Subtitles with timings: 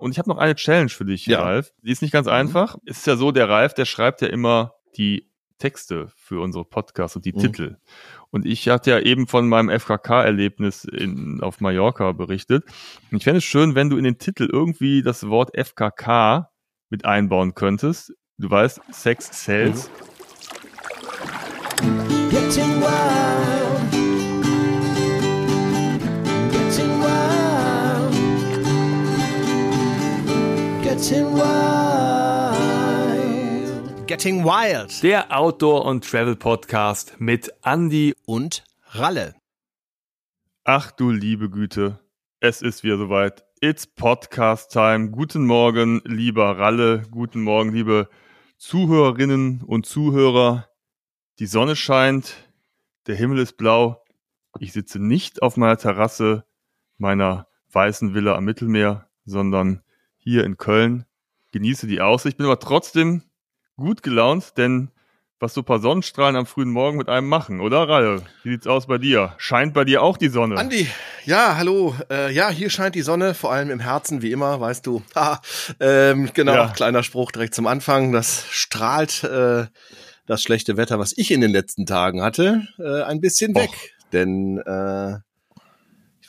[0.00, 1.42] Und ich habe noch eine Challenge für dich, Ja.
[1.42, 1.72] Ralf.
[1.82, 2.32] Die ist nicht ganz Mhm.
[2.32, 2.76] einfach.
[2.86, 7.16] Es ist ja so, der Ralf, der schreibt ja immer die Texte für unsere Podcasts
[7.16, 7.38] und die Mhm.
[7.38, 7.76] Titel.
[8.30, 12.64] Und ich hatte ja eben von meinem FKK-Erlebnis in, auf Mallorca berichtet.
[13.10, 16.50] Und ich fände es schön, wenn du in den Titel irgendwie das Wort FKK
[16.88, 18.14] mit einbauen könntest.
[18.38, 19.90] Du weißt, Sex Sales.
[22.30, 22.80] Getting
[31.00, 31.56] Getting wild.
[34.06, 38.14] Getting Wild Der Outdoor- und Travel-Podcast mit Andy.
[38.26, 39.34] und Ralle.
[40.64, 41.98] Ach du liebe Güte,
[42.40, 43.46] es ist wieder soweit.
[43.62, 45.08] It's Podcast Time.
[45.08, 47.04] Guten Morgen, lieber Ralle.
[47.10, 48.10] Guten Morgen, liebe
[48.58, 50.68] Zuhörerinnen und Zuhörer.
[51.38, 52.34] Die Sonne scheint,
[53.06, 54.04] der Himmel ist blau.
[54.58, 56.44] Ich sitze nicht auf meiner Terrasse
[56.98, 59.82] meiner weißen Villa am Mittelmeer, sondern
[60.30, 61.04] hier in Köln.
[61.52, 63.22] Genieße die Aussicht, bin aber trotzdem
[63.76, 64.90] gut gelaunt, denn
[65.40, 68.22] was so ein paar Sonnenstrahlen am frühen Morgen mit einem machen, oder Ralle?
[68.42, 69.34] Wie sieht's aus bei dir?
[69.38, 70.56] Scheint bei dir auch die Sonne?
[70.56, 70.86] Andi,
[71.24, 71.94] ja, hallo.
[72.10, 75.02] Äh, ja, hier scheint die Sonne, vor allem im Herzen, wie immer, weißt du.
[75.14, 75.40] Ha,
[75.80, 76.68] ähm, genau, Ja.
[76.68, 78.12] kleiner Spruch direkt zum Anfang.
[78.12, 79.66] Das strahlt äh,
[80.26, 83.70] das schlechte Wetter, was ich in den letzten Tagen hatte, äh, ein bisschen weg.
[84.12, 85.18] Denn äh,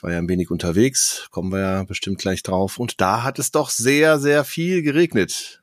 [0.02, 2.78] war ja ein wenig unterwegs, kommen wir ja bestimmt gleich drauf.
[2.78, 5.62] Und da hat es doch sehr, sehr viel geregnet.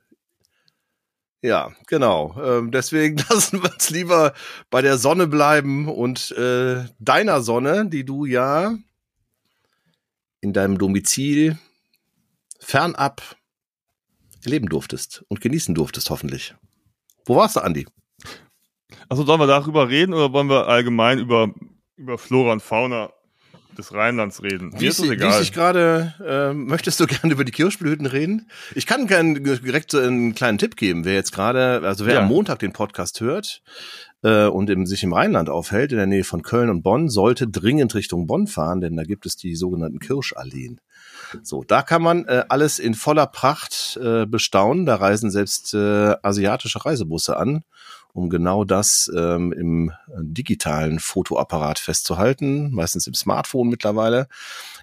[1.41, 2.35] Ja, genau.
[2.41, 4.33] Ähm, deswegen lassen wir uns lieber
[4.69, 8.75] bei der Sonne bleiben und äh, deiner Sonne, die du ja
[10.41, 11.59] in deinem Domizil
[12.59, 13.35] fernab
[14.45, 16.55] erleben durftest und genießen durftest, hoffentlich.
[17.25, 17.87] Wo warst du, Andi?
[19.09, 21.53] Also sollen wir darüber reden oder wollen wir allgemein über,
[21.97, 23.11] über Flora und Fauna
[23.80, 24.69] des Rheinlands reden?
[24.69, 25.31] Mir Wie ist wie egal.
[25.31, 28.47] ist dich gerade, äh, möchtest du gerne über die Kirschblüten reden?
[28.75, 32.21] Ich kann gerne direkt so einen kleinen Tipp geben, wer jetzt gerade, also wer Ja.
[32.21, 33.61] am Montag den Podcast hört
[34.23, 37.48] äh, und im, sich im Rheinland aufhält, in der Nähe von Köln und Bonn, sollte
[37.48, 40.80] dringend Richtung Bonn fahren, denn da gibt es die sogenannten Kirschalleen.
[41.43, 44.86] So, da kann man äh, alles in voller Pracht äh, bestaunen.
[44.86, 47.61] Da reisen selbst äh, asiatische Reisebusse an,
[48.14, 54.27] um genau das ähm, im digitalen Fotoapparat festzuhalten, meistens im Smartphone mittlerweile.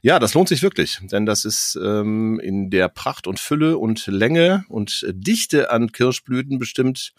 [0.03, 4.07] Ja, das lohnt sich wirklich, denn das ist ähm, in der Pracht und Fülle und
[4.07, 7.13] Länge und Dichte an Kirschblüten bestimmt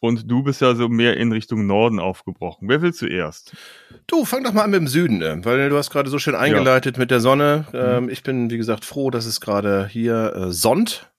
[0.00, 2.68] und du bist ja so mehr in Richtung Norden aufgebrochen.
[2.68, 3.56] Wer will zuerst?
[4.06, 6.34] Du, fang doch mal an mit dem Süden, äh, weil du hast gerade so schön
[6.34, 7.66] eingeleitet mit der Sonne.
[7.72, 11.10] Ähm, ich bin, wie gesagt, froh, dass es gerade hier äh, sonnt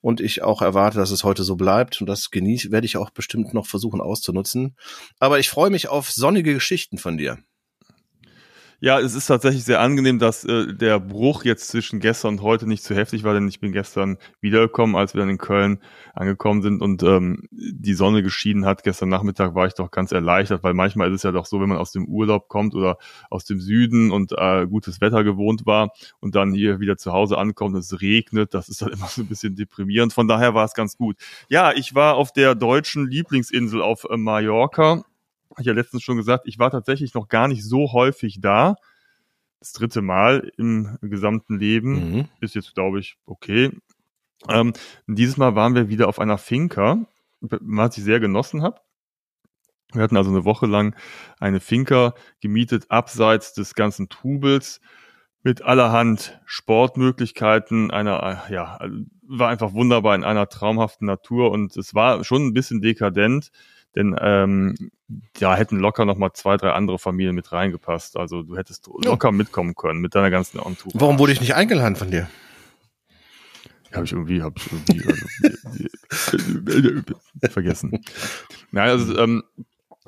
[0.00, 3.10] und ich auch erwarte, dass es heute so bleibt und das genieße, werde ich auch
[3.10, 4.76] bestimmt noch versuchen auszunutzen.
[5.18, 7.38] Aber ich freue mich auf sonnige Geschichten von dir.
[8.80, 12.66] Ja, es ist tatsächlich sehr angenehm, dass äh, der Bruch jetzt zwischen gestern und heute
[12.66, 15.78] nicht zu heftig war, denn ich bin gestern wiedergekommen, als wir dann in Köln
[16.12, 18.82] angekommen sind und ähm, die Sonne geschieden hat.
[18.82, 21.70] Gestern Nachmittag war ich doch ganz erleichtert, weil manchmal ist es ja doch so, wenn
[21.70, 22.98] man aus dem Urlaub kommt oder
[23.30, 27.38] aus dem Süden und äh, gutes Wetter gewohnt war und dann hier wieder zu Hause
[27.38, 30.12] ankommt und es regnet, das ist dann immer so ein bisschen deprimierend.
[30.12, 31.16] Von daher war es ganz gut.
[31.48, 35.02] Ja, ich war auf der deutschen Lieblingsinsel auf äh, Mallorca
[35.56, 38.76] habe ich ja letztens schon gesagt, ich war tatsächlich noch gar nicht so häufig da.
[39.58, 42.12] Das dritte Mal im gesamten Leben.
[42.12, 42.28] Mhm.
[42.40, 43.72] Ist jetzt, glaube ich, okay.
[44.50, 44.74] Ähm,
[45.06, 46.98] dieses Mal waren wir wieder auf einer Finca,
[47.40, 48.80] was ich sehr genossen habe.
[49.92, 50.94] Wir hatten also eine Woche lang
[51.40, 54.82] eine Finca gemietet, abseits des ganzen Trubels,
[55.42, 58.78] mit allerhand Sportmöglichkeiten, einer, ja,
[59.22, 63.52] war einfach wunderbar in einer traumhaften Natur und es war schon ein bisschen dekadent,
[63.96, 64.90] denn ähm,
[65.38, 68.16] da hätten locker noch mal zwei, drei andere Familien mit reingepasst.
[68.16, 71.00] Also du hättest locker mitkommen können mit deiner ganzen Entourage.
[71.00, 72.28] Warum wurde ich nicht eingeladen von dir?
[73.92, 75.08] Habe ich irgendwie, habe ich irgendwie
[76.10, 77.12] also,
[77.50, 78.04] vergessen.
[78.70, 79.42] Naja, also, ähm,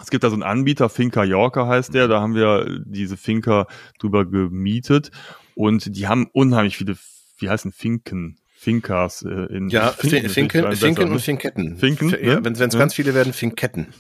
[0.01, 3.67] es gibt da so einen Anbieter, Finca Yorker heißt der, da haben wir diese Finca
[3.99, 5.11] drüber gemietet
[5.55, 6.97] und die haben unheimlich viele
[7.39, 8.39] wie heißen Finken?
[8.61, 11.19] Finkas äh, in Ja, Finken, Finken, Finken, besser, und ne?
[11.21, 11.77] Finketten.
[11.77, 12.45] Finken, Ja, ne?
[12.45, 12.67] wenn es Ja.
[12.67, 13.95] ganz viele werden, Finketten.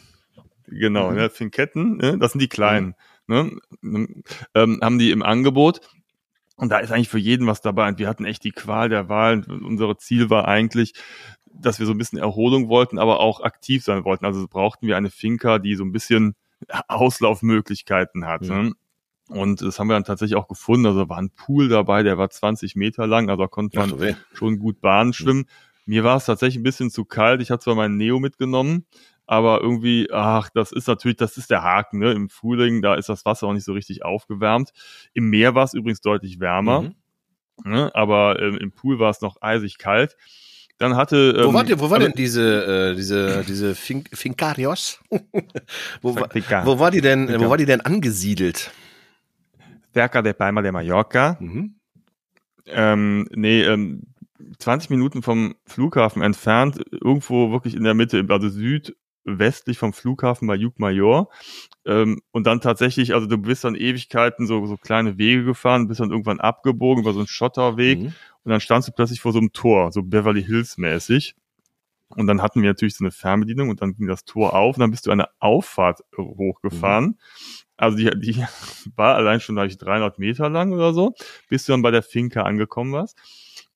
[0.66, 1.16] Genau, Mhm.
[1.16, 2.94] ne, Finketten, ne, das sind die kleinen.
[3.28, 3.52] Ne,
[4.54, 5.80] ähm, haben die im Angebot.
[6.56, 7.86] Und da ist eigentlich für jeden was dabei.
[7.88, 9.44] Und wir hatten echt die Qual der Wahl.
[9.48, 10.92] Und unser Ziel war eigentlich,
[11.46, 14.24] dass wir so ein bisschen Erholung wollten, aber auch aktiv sein wollten.
[14.24, 16.34] Also brauchten wir eine Finca, die so ein bisschen
[16.88, 18.44] Auslaufmöglichkeiten hat.
[18.46, 18.62] Ja.
[18.62, 18.72] Ne?
[19.28, 20.86] Und das haben wir dann tatsächlich auch gefunden.
[20.86, 24.14] Also war ein Pool dabei, der war 20 Meter lang, also konnte Ach man weh.
[24.32, 25.44] schon gut Bahnen schwimmen.
[25.86, 27.40] Mir war es tatsächlich ein bisschen zu kalt.
[27.42, 28.84] Ich hatte zwar meinen Neo mitgenommen,
[29.26, 32.12] aber irgendwie, ach, das ist natürlich, das ist der Haken, ne?
[32.12, 34.70] Im Frühling, da ist das Wasser auch nicht so richtig aufgewärmt.
[35.14, 36.94] Im Meer war es übrigens deutlich wärmer, Mhm.
[37.72, 37.90] ne?
[37.94, 40.16] aber ähm, im Pool war es noch eisig kalt.
[40.78, 41.34] Dann hatte.
[41.42, 45.00] Wo ähm, war, die, wo war denn diese, äh, diese, diese fin Fincarios?
[46.02, 46.28] wo, war,
[46.64, 48.70] wo war die denn, wo war die denn angesiedelt?
[49.98, 51.36] Cerca de Palma de Mallorca.
[51.40, 51.74] Mhm.
[52.66, 54.02] Ähm, nee, ähm,
[54.60, 60.54] 20 Minuten vom Flughafen entfernt, irgendwo wirklich in der Mitte, also südwestlich vom Flughafen bei
[60.54, 61.30] Jugmajor.
[61.84, 65.98] Ähm, und dann tatsächlich, also du bist dann Ewigkeiten so, so kleine Wege gefahren, bist
[65.98, 68.12] dann irgendwann abgebogen über so einen Schotterweg Mhm.
[68.44, 71.34] und dann standst du plötzlich vor so einem Tor, so Beverly Hills mäßig.
[72.10, 74.80] Und dann hatten wir natürlich so eine Fernbedienung und dann ging das Tor auf und
[74.80, 77.18] dann bist du eine Auffahrt hochgefahren.
[77.78, 78.44] Also die, die
[78.96, 81.14] war allein schon, glaube ich, 300 Meter lang oder so,
[81.48, 83.16] bis du dann bei der Finca angekommen warst.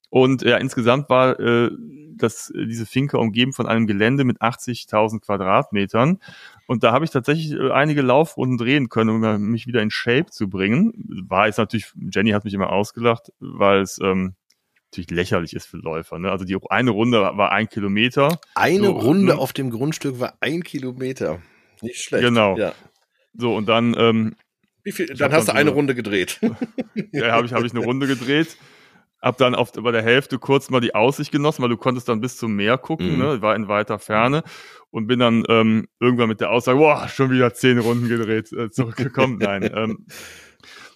[0.09, 1.71] Und ja, insgesamt war äh,
[2.15, 6.19] das, äh, diese Finca umgeben von einem Gelände mit 80.000 Quadratmetern.
[6.67, 10.27] Und da habe ich tatsächlich äh, einige Laufrunden drehen können, um mich wieder in Shape
[10.29, 10.93] zu bringen.
[11.27, 14.35] War jetzt natürlich, Jenny hat mich immer ausgelacht, weil es ähm,
[14.91, 16.19] natürlich lächerlich ist für Läufer.
[16.19, 16.29] Ne?
[16.29, 18.39] Also die eine Runde war ein Kilometer.
[18.53, 19.37] Eine So, Runde ne?
[19.39, 21.41] auf dem Grundstück war ein Kilometer.
[21.81, 22.23] Nicht schlecht.
[22.23, 22.55] Genau.
[22.55, 22.73] Ja.
[23.35, 24.35] So, und dann ähm,
[24.83, 26.39] Wie viel, dann hast du dann eine so- Runde gedreht.
[27.11, 28.57] ja, habe ich, hab ich eine Runde gedreht.
[29.21, 32.19] Hab dann auf, bei der Hälfte kurz mal die Aussicht genossen, weil du konntest dann
[32.19, 33.17] bis zum Meer gucken, Mhm.
[33.19, 33.41] ne?
[33.41, 34.43] war in weiter Ferne
[34.91, 38.69] und bin dann ähm, irgendwann mit der Aussage, boah, schon wieder zehn Runden gedreht, äh,
[38.69, 39.37] zurückgekommen.
[39.39, 39.71] Nein.
[39.73, 40.05] Ähm,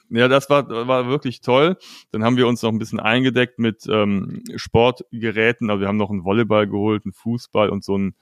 [0.10, 1.78] ja, das war, war wirklich toll.
[2.12, 5.70] Dann haben wir uns noch ein bisschen eingedeckt mit ähm, Sportgeräten.
[5.70, 8.14] Also wir haben noch einen Volleyball geholt, einen Fußball und so ein,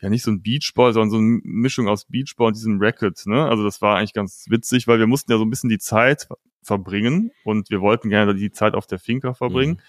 [0.00, 3.26] ja nicht so ein Beachball, sondern so eine Mischung aus Beachball und diesem Racket.
[3.26, 3.44] Ne?
[3.46, 6.28] Also das war eigentlich ganz witzig, weil wir mussten ja so ein bisschen die Zeit
[6.62, 9.72] verbringen und wir wollten gerne die Zeit auf der Finca verbringen.
[9.74, 9.80] Mhm.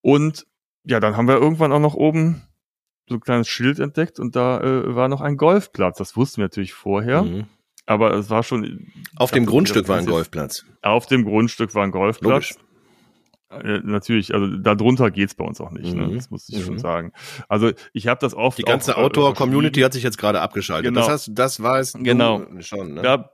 [0.00, 0.46] Und
[0.84, 2.42] ja, dann haben wir irgendwann auch noch oben
[3.08, 5.98] so ein kleines Schild entdeckt und da äh, war noch ein Golfplatz.
[5.98, 7.46] Das wussten wir natürlich vorher, Mhm.
[7.86, 10.64] aber es war schon Auf dem Grundstück war ein Golfplatz.
[10.82, 12.54] auf dem Grundstück war ein Logisch.
[13.50, 16.08] Äh, natürlich, also darunter geht's bei uns auch nicht, Mhm.
[16.08, 16.14] ne?
[16.16, 16.62] das muss ich Mhm.
[16.64, 17.12] schon sagen.
[17.48, 20.92] Also ich habe das oft Die ganze äh, Outdoor-Community hat sich jetzt gerade abgeschaltet.
[20.92, 21.00] Genau.
[21.00, 22.44] Das, heißt, das weiß Genau.
[22.60, 22.94] schon.
[22.94, 23.02] Ne?
[23.02, 23.30] Ja,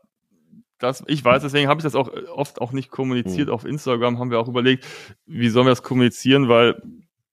[0.79, 3.49] das, ich weiß, deswegen habe ich das auch äh, oft auch nicht kommuniziert.
[3.49, 3.55] Hm.
[3.55, 4.87] Auf Instagram haben wir auch überlegt,
[5.27, 6.81] wie sollen wir das kommunizieren, weil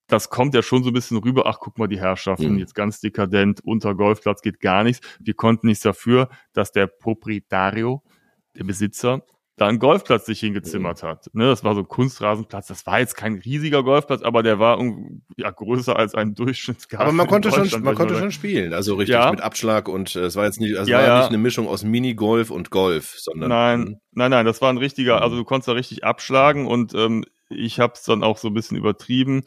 [0.07, 1.45] das kommt ja schon so ein bisschen rüber.
[1.45, 2.57] Ach, guck mal, die Herrschaften, Hm.
[2.57, 5.05] jetzt ganz dekadent, unter Golfplatz geht gar nichts.
[5.19, 8.01] Wir konnten nichts dafür, dass der Proprietario,
[8.57, 9.21] der Besitzer,
[9.57, 11.29] da einen Golfplatz sich hingezimmert hat.
[11.33, 12.67] Ne, das war so ein Kunstrasenplatz.
[12.67, 14.79] Das war jetzt kein riesiger Golfplatz, aber der war
[15.37, 17.05] ja, größer als ein Durchschnittsgarten.
[17.07, 19.29] Aber man konnte schon, man konnte mal schon spielen, also richtig Ja.
[19.29, 21.17] mit Abschlag und äh, es war jetzt nicht, also Ja, war ja.
[21.19, 25.17] nicht eine Mischung aus Minigolf und Golf, sondern Nein, nein, nein, das war ein richtiger,
[25.17, 25.21] Mhm.
[25.23, 28.53] also du konntest da richtig abschlagen und ähm, ich habe es dann auch so ein
[28.53, 29.43] bisschen übertrieben.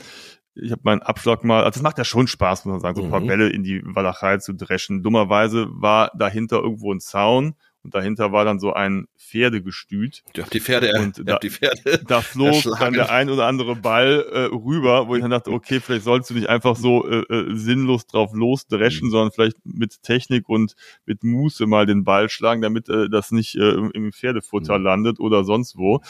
[0.55, 3.03] Ich habe meinen Abschlag mal, also es macht ja schon Spaß, muss man sagen, so
[3.05, 3.27] ein paar Mhm.
[3.27, 5.03] Bälle in die Walachei zu dreschen.
[5.03, 10.23] Dummerweise war dahinter irgendwo ein Zaun und dahinter war dann so ein Pferdegestüt.
[10.37, 12.01] ihr habt die Pferde, Und da- die Pferde.
[12.09, 12.79] Da flog Erschlagen.
[12.81, 16.31] dann der ein oder andere Ball äh, rüber, wo ich dann dachte, okay, vielleicht sollst
[16.31, 19.11] du nicht einfach so äh, äh, sinnlos drauf losdreschen, Mhm.
[19.13, 20.75] sondern vielleicht mit Technik und
[21.05, 24.85] mit Muße mal den Ball schlagen, damit äh, das nicht äh, im- im Pferdefutter Mhm.
[24.85, 26.01] landet oder sonst wo.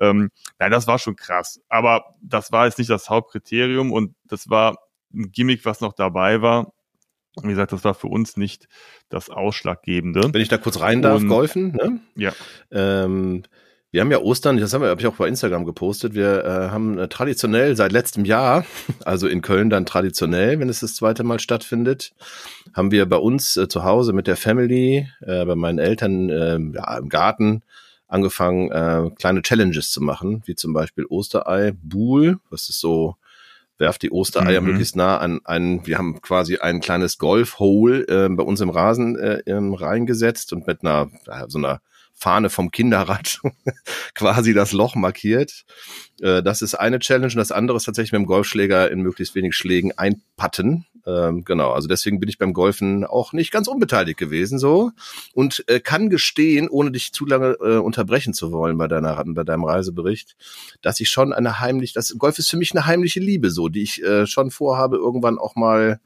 [0.00, 1.60] Ähm, nein, das war schon krass.
[1.68, 4.78] Aber das war jetzt nicht das Hauptkriterium und das war
[5.12, 6.72] ein Gimmick, was noch dabei war.
[7.42, 8.68] Wie gesagt, das war für uns nicht
[9.08, 10.30] das Ausschlaggebende.
[10.32, 12.00] Wenn ich da kurz rein darf, Und- golfen, ne?
[12.16, 12.32] Ja.
[12.70, 13.42] Ähm,
[13.90, 16.14] wir haben ja Ostern, das haben wir, hab ich auch bei Instagram gepostet.
[16.14, 18.64] Wir äh, haben äh, traditionell seit letztem Jahr,
[19.04, 22.12] also in Köln dann traditionell, wenn es das zweite Mal stattfindet,
[22.74, 26.58] haben wir bei uns äh, zu Hause mit der Family, äh, bei meinen Eltern äh,
[26.74, 27.62] ja, im Garten
[28.08, 33.14] angefangen, äh, kleine Challenges zu machen, wie zum Beispiel Osterei, Buhl, was ist so,
[33.78, 34.68] werft die Ostereier Mhm.
[34.68, 39.18] möglichst nah an einen, wir haben quasi ein kleines Golf-Hole äh, bei uns im Rasen
[39.18, 41.10] äh, ähm, reingesetzt und mit einer,
[41.48, 41.80] so einer
[42.12, 43.40] Fahne vom Kinderrad
[44.14, 45.64] quasi das Loch markiert.
[46.20, 49.34] Äh, das ist eine Challenge und das andere ist tatsächlich mit dem Golfschläger in möglichst
[49.34, 50.86] wenig Schlägen einpatten.
[51.06, 54.92] Ähm, genau, also deswegen bin ich beim Golfen auch nicht ganz unbeteiligt gewesen so.
[55.34, 59.44] Und äh, kann gestehen, ohne dich zu lange äh, unterbrechen zu wollen bei deiner bei
[59.44, 60.36] deinem Reisebericht,
[60.82, 63.82] dass ich schon eine heimlich, das Golf ist für mich eine heimliche Liebe so, die
[63.82, 66.00] ich äh, schon vorhabe irgendwann auch mal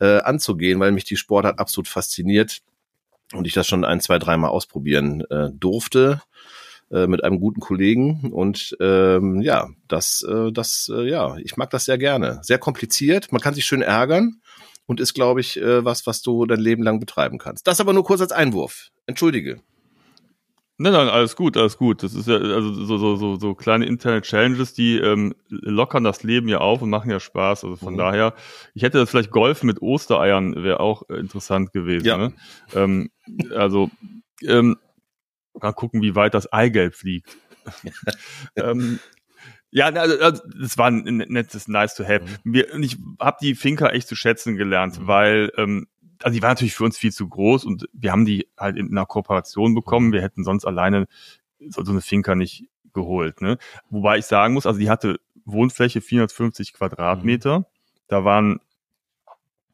[0.00, 2.60] äh, anzugehen, weil mich die Sportart absolut fasziniert
[3.32, 6.20] und ich das schon ein, zwei, dreimal ausprobieren äh, durfte
[6.90, 11.70] äh, mit einem guten Kollegen und ähm, ja, das, äh, das, äh, ja, ich mag
[11.70, 12.38] das sehr gerne.
[12.42, 14.40] Sehr kompliziert, man kann sich schön ärgern
[14.86, 17.66] und ist, glaube ich, äh, was, was du dein Leben lang betreiben kannst.
[17.66, 18.90] Das aber nur kurz als Einwurf.
[19.06, 19.60] Entschuldige.
[20.78, 22.02] Nein, nein, alles gut, alles gut.
[22.02, 26.22] Das ist ja also so so so, so kleine interne Challenges, die ähm, lockern das
[26.22, 27.64] Leben ja auf und machen ja Spaß.
[27.64, 27.98] Also von Mhm.
[27.98, 28.34] daher,
[28.74, 32.06] ich hätte das vielleicht Golf mit Ostereiern wäre auch äh, interessant gewesen.
[32.06, 32.18] Ja.
[32.18, 32.32] Ne?
[32.74, 33.10] Ähm,
[33.54, 33.88] also
[34.42, 34.76] ähm,
[35.60, 37.36] mal gucken, wie weit das Eigelb fliegt.
[38.56, 38.98] ähm,
[39.70, 42.24] ja, also, also, das war ein nettes Nice to have.
[42.44, 45.06] Wir, und ich habe die Finca echt zu schätzen gelernt, Mhm.
[45.06, 45.86] weil ähm,
[46.22, 48.90] also die war natürlich für uns viel zu groß und wir haben die halt in
[48.90, 50.12] einer Kooperation bekommen.
[50.12, 51.08] Wir hätten sonst alleine
[51.68, 53.42] so, so eine Finca nicht geholt.
[53.42, 53.58] Ne?
[53.90, 57.66] Wobei ich sagen muss, also die hatte Wohnfläche 450 Quadratmeter.
[58.08, 58.60] Da waren,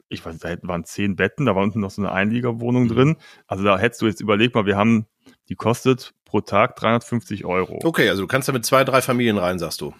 [0.08, 2.88] ich weiß, da waren zehn Betten, da war unten noch so eine Einliegerwohnung Mhm.
[2.88, 3.16] drin.
[3.46, 5.06] Also da hättest du jetzt überlegt mal, wir haben,
[5.48, 7.78] die kostet pro Tag 350 Euro.
[7.84, 9.94] Okay, also du kannst da mit zwei, drei Familien rein, sagst du.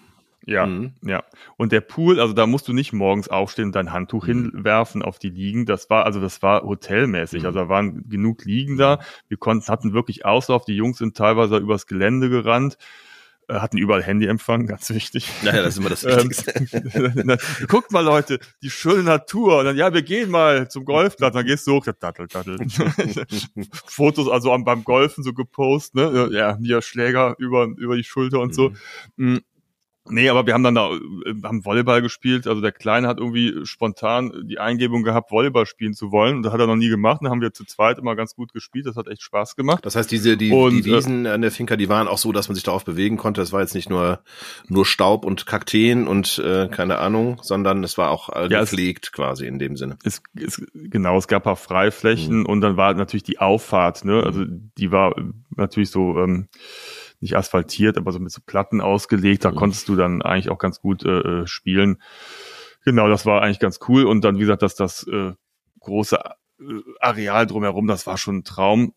[0.45, 0.91] Ja, Mhm.
[1.03, 1.23] ja.
[1.55, 4.51] Und der Pool, also da musst du nicht morgens aufstehen und dein Handtuch Mhm.
[4.51, 5.65] hinwerfen auf die Liegen.
[5.65, 7.41] Das war, also das war hotelmäßig.
[7.43, 7.45] Mhm.
[7.45, 8.99] Also da waren genug Liegen da.
[9.29, 10.65] Wir konnten, hatten wirklich Auslauf.
[10.65, 12.77] Die Jungs sind teilweise übers Gelände gerannt,
[13.49, 15.27] hatten überall Handyempfang, ganz wichtig.
[15.43, 17.37] Naja, das ist immer das Ähm, Wichtigste.
[17.67, 19.59] Guckt mal, Leute, die schöne Natur.
[19.59, 21.33] Und dann, ja, wir gehen mal zum Golfplatz.
[21.33, 22.57] Dann gehst du hoch, dattel, dattel.
[23.85, 26.29] Fotos also am, beim Golfen so gepostet, ne?
[26.31, 28.71] Ja, hier Schläger über, über die Schulter und so.
[29.17, 29.37] Mm.
[30.09, 30.99] Nee, aber wir haben dann da, äh,
[31.43, 32.45] haben Volleyball gespielt.
[32.45, 36.37] Also der Kleine hat irgendwie spontan die Eingebung gehabt, Volleyball spielen zu wollen.
[36.37, 37.19] Und das hat er noch nie gemacht.
[37.23, 38.85] Dann haben wir zu zweit immer ganz gut gespielt.
[38.85, 39.85] Das hat echt Spaß gemacht.
[39.85, 42.49] Das heißt, diese, die, Und, die Wiesen an der Finca, die waren auch so, dass
[42.49, 43.39] man sich darauf bewegen konnte.
[43.39, 44.19] Das war jetzt nicht nur,
[44.67, 48.71] nur Staub und Kakteen und äh, keine Ahnung, sondern es war auch äh, Ja, es-
[48.71, 49.97] gepflegt quasi in dem Sinne.
[50.03, 54.21] es, es, genau, es gab ein paar Freiflächen und dann war natürlich die Auffahrt, ne?
[54.23, 55.21] Also die war äh,
[55.55, 56.47] natürlich so ähm,
[57.23, 59.43] nicht asphaltiert, aber so mit so Platten ausgelegt.
[59.45, 59.55] Da Mhm.
[59.55, 61.09] konntest du dann eigentlich auch ganz gut äh,
[61.41, 62.01] äh, spielen.
[62.85, 64.05] Genau, das war eigentlich ganz cool.
[64.05, 65.31] Und dann, wie gesagt, dass das äh,
[65.79, 66.63] große äh,
[66.99, 68.93] Areal drumherum, das war schon ein Traum.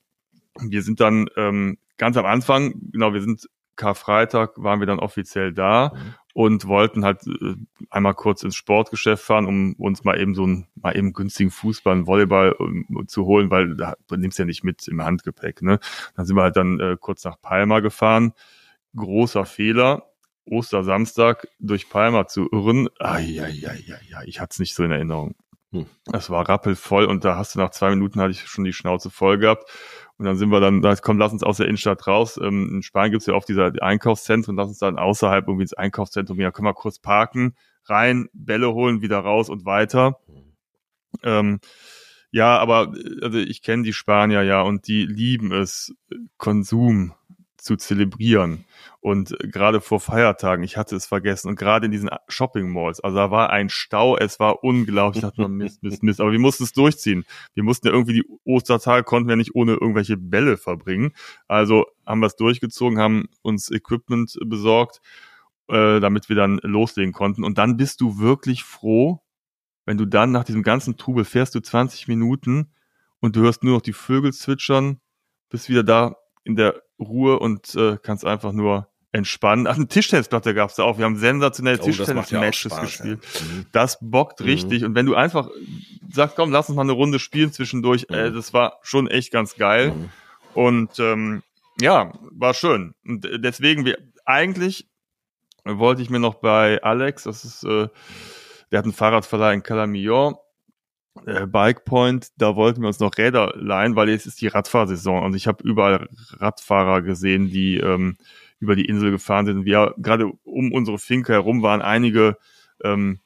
[0.61, 5.53] Wir sind dann ähm, ganz am Anfang, genau, wir sind Karfreitag, waren wir dann offiziell
[5.53, 6.15] da Mhm.
[6.37, 7.55] Und wollten halt äh,
[7.89, 11.95] einmal kurz ins Sportgeschäft fahren, um uns mal eben so einen mal eben günstigen Fußball,
[11.95, 15.63] einen Volleyball um, zu holen, weil da nimmst ja nicht mit im Handgepäck.
[15.63, 15.81] Ne?
[16.15, 18.35] Dann sind wir halt dann äh, kurz nach Palma gefahren.
[18.95, 20.11] Großer Fehler.
[20.45, 22.89] Ostersamstag durch Palma zu irren.
[22.99, 25.35] Ah, ja, ja, ja, ja, ich hatte es nicht so in Erinnerung.
[25.73, 25.87] Hm.
[26.13, 29.11] Es war rappelvoll und da hast du nach zwei Minuten hatte ich schon die Schnauze
[29.11, 29.65] voll gehabt.
[30.19, 32.39] Und dann sind wir dann, da komm, lass uns aus der Innenstadt raus.
[32.43, 36.41] Ähm, in Spanien gibt's ja oft diese Einkaufszentren, lass uns dann außerhalb irgendwie ins Einkaufszentrum,
[36.41, 37.55] ja, können wir kurz parken,
[37.85, 40.19] rein, Bälle holen, wieder raus und weiter.
[41.23, 41.61] Ähm,
[42.31, 47.15] ja, aber äh, also ich kenne die Spanier ja und die lieben es, äh, Konsum
[47.67, 48.65] zu zelebrieren.
[49.01, 53.01] Und äh, gerade vor Feiertagen, ich hatte es vergessen, und gerade in diesen Shopping Malls,
[53.01, 56.33] also da war ein Stau, es war unglaublich, ich dachte mir, Mist, Mist, Mist, aber
[56.33, 57.25] wir mussten es durchziehen.
[57.55, 61.13] Wir mussten ja irgendwie die Ostertage, konnten wir nicht ohne irgendwelche Bälle verbringen.
[61.49, 65.01] Also haben wir es durchgezogen, haben uns Equipment besorgt,
[65.69, 67.45] äh, damit wir dann loslegen konnten.
[67.45, 69.21] Und dann bist du wirklich froh,
[69.85, 72.73] wenn du dann nach diesem ganzen Trubel fährst du 20 Minuten
[73.21, 75.01] und du hörst nur noch die Vögel zwitschern,
[75.49, 79.67] bist wieder da in der Ruhe und äh, kannst einfach nur entspannen.
[79.67, 80.99] Ach, eine Tischtennisplatte gab's da auch.
[80.99, 83.21] Wir haben sensationelle Oh, ja Tischtennis-Matches Spaß, gespielt.
[83.35, 83.41] ja.
[83.41, 83.67] Mhm.
[83.73, 84.47] Das bockt Mhm.
[84.47, 84.85] richtig.
[84.85, 85.49] Und wenn du einfach
[86.13, 88.35] sagst, komm, lass uns mal eine Runde spielen zwischendurch, äh, Mhm.
[88.35, 89.93] das war schon echt ganz geil.
[89.93, 90.11] Mhm.
[90.55, 91.43] Und ähm,
[91.81, 92.95] ja, war schön.
[93.07, 94.87] Und äh, deswegen, wir eigentlich
[95.65, 97.89] wollte ich mir noch bei Alex, das ist, äh,
[98.71, 100.37] der hat einen Fahrradverleih in Calamillon,
[101.25, 105.25] äh, Bike Point, da wollten wir uns noch Räder leihen, weil jetzt ist die Radfahrsaison
[105.25, 106.09] und ich habe überall
[106.39, 108.17] Radfahrer gesehen, die ähm,
[108.59, 109.65] über die Insel gefahren sind.
[109.65, 112.37] Wir gerade um unsere Finke herum waren einige
[112.83, 113.21] ähm,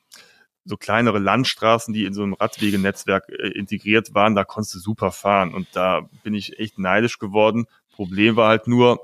[0.64, 5.11] so kleinere Landstraßen, die in so einem Radwegenetzwerk äh, integriert waren, da konntest du super
[5.11, 7.66] fahren und da bin ich echt neidisch geworden.
[7.92, 9.00] Problem war halt nur,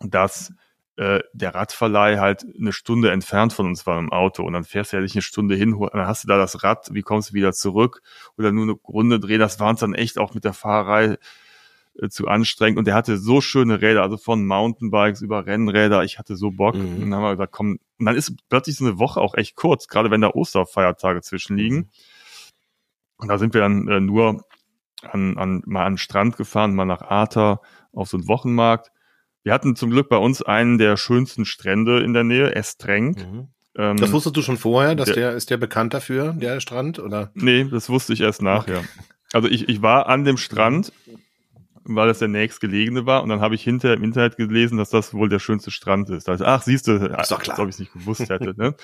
[0.00, 0.52] dass
[0.98, 4.92] äh, der Radverleih halt eine Stunde entfernt von uns war im Auto und dann fährst
[4.92, 7.34] du ja nicht eine Stunde hin, dann hast du da das Rad, wie kommst du
[7.34, 8.02] wieder zurück
[8.36, 11.16] oder nur eine Runde drehen, das war uns dann echt auch mit der Fahrerei
[12.00, 16.18] äh, zu anstrengend und der hatte so schöne Räder, also von Mountainbikes über Rennräder, ich
[16.18, 16.94] hatte so Bock Mhm.
[16.94, 19.54] und dann haben wir gesagt, komm, und dann ist plötzlich so eine Woche auch echt
[19.54, 21.90] kurz, gerade wenn da Osterfeiertage zwischenliegen.
[23.18, 24.44] Und da sind wir dann äh, nur
[25.02, 27.60] an, an, mal an den Strand gefahren, mal nach Arta
[27.92, 28.90] auf so einen Wochenmarkt.
[29.48, 33.16] Wir hatten zum Glück bei uns einen der schönsten Strände in der Nähe, Estrenk.
[33.26, 33.48] Mhm.
[33.78, 36.98] Ähm, Das wusstest du schon vorher, dass der- der, ist der bekannt dafür, der Strand,
[36.98, 37.30] oder?
[37.32, 38.84] Nee, das wusste ich erst nachher.
[39.32, 40.92] Also ich, ich war an dem Strand,
[41.84, 45.14] weil das der nächstgelegene war und dann habe ich hinterher im Internet gelesen, dass das
[45.14, 46.28] wohl der schönste Strand ist.
[46.28, 47.54] Ich, ach, siehst du, Ist doch klar.
[47.56, 48.52] als ob ich es nicht gewusst hätte.
[48.54, 48.74] Ne?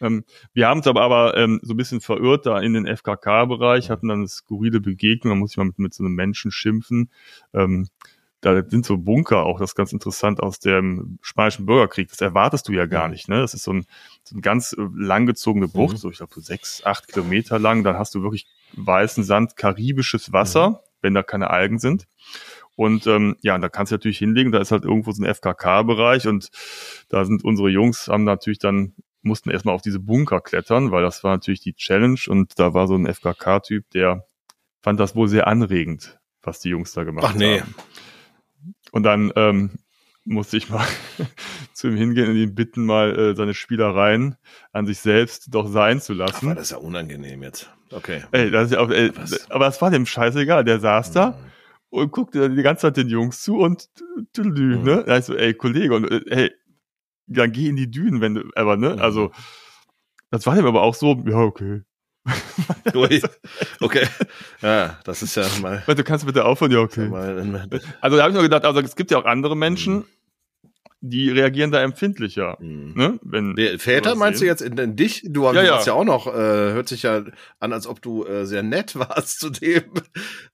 [0.00, 3.90] ähm, wir haben es aber, aber ähm, so ein bisschen verirrt da in den FKK-Bereich,
[3.90, 7.10] hatten dann eine skurrile Begegnung, da muss ich mal mit, mit so einem Menschen schimpfen.
[7.52, 7.88] Ähm,
[8.44, 12.08] da sind so Bunker auch, das ist ganz interessant aus dem spanischen Bürgerkrieg.
[12.10, 13.28] Das erwartest du ja gar nicht.
[13.28, 13.40] Ne?
[13.40, 13.86] Das ist so ein,
[14.22, 15.98] so ein ganz äh, langgezogene Bucht, Mhm.
[15.98, 17.84] so ich glaube so sechs, acht Kilometer lang.
[17.84, 22.06] Dann hast du wirklich weißen Sand, karibisches Wasser, wenn da keine Algen sind.
[22.76, 25.32] Und ähm, ja, und da kannst du natürlich hinlegen, da ist halt irgendwo so ein
[25.32, 26.50] FKK-Bereich und
[27.08, 31.22] da sind unsere Jungs, haben natürlich dann, mussten erstmal auf diese Bunker klettern, weil das
[31.22, 34.26] war natürlich die Challenge und da war so ein FKK-Typ, der
[34.82, 37.60] fand das wohl sehr anregend, was die Jungs da gemacht Ach nee.
[37.60, 37.74] haben.
[38.94, 39.70] Und dann ähm,
[40.24, 40.86] musste ich mal
[41.72, 44.36] zu ihm hingehen und ihn bitten, mal äh, seine Spielereien
[44.72, 46.46] an sich selbst doch sein zu Ach, lassen.
[46.46, 47.70] war das ist ja unangenehm jetzt.
[47.90, 48.22] Okay.
[48.30, 49.50] Ey, das ist ja auch, ey, Was?
[49.50, 50.64] aber es war dem scheißegal.
[50.64, 51.34] Der saß da Mhm.
[51.90, 53.88] und guckte die ganze Zeit den Jungs zu und
[54.32, 54.84] tüdelü, Mhm.
[54.84, 55.04] ne?
[55.04, 56.52] Da ich so, ey, Kollege, und äh, hey,
[57.26, 58.90] dann geh in die Dünen, wenn du, aber, ne?
[58.94, 59.00] Mhm.
[59.00, 59.32] Also,
[60.30, 61.82] das war dem aber auch so, ja, okay.
[62.94, 63.20] Ui.
[63.80, 64.06] Okay.
[64.62, 65.82] Ja, das ist ja mal.
[65.86, 67.10] Du kannst bitte aufhören, ja, okay.
[68.00, 70.04] Also da habe ich mir gedacht, also es gibt ja auch andere Menschen,
[71.06, 72.92] die reagieren da empfindlicher, Mhm.
[72.96, 73.18] ne?
[73.22, 74.48] Wenn Väter meinst du sehen.
[74.48, 75.22] jetzt in, in dich?
[75.28, 75.82] Du, Ja, du ja.
[75.82, 77.22] ja auch noch, äh, hört sich ja
[77.60, 79.82] an, als ob du äh, sehr nett warst zu dem.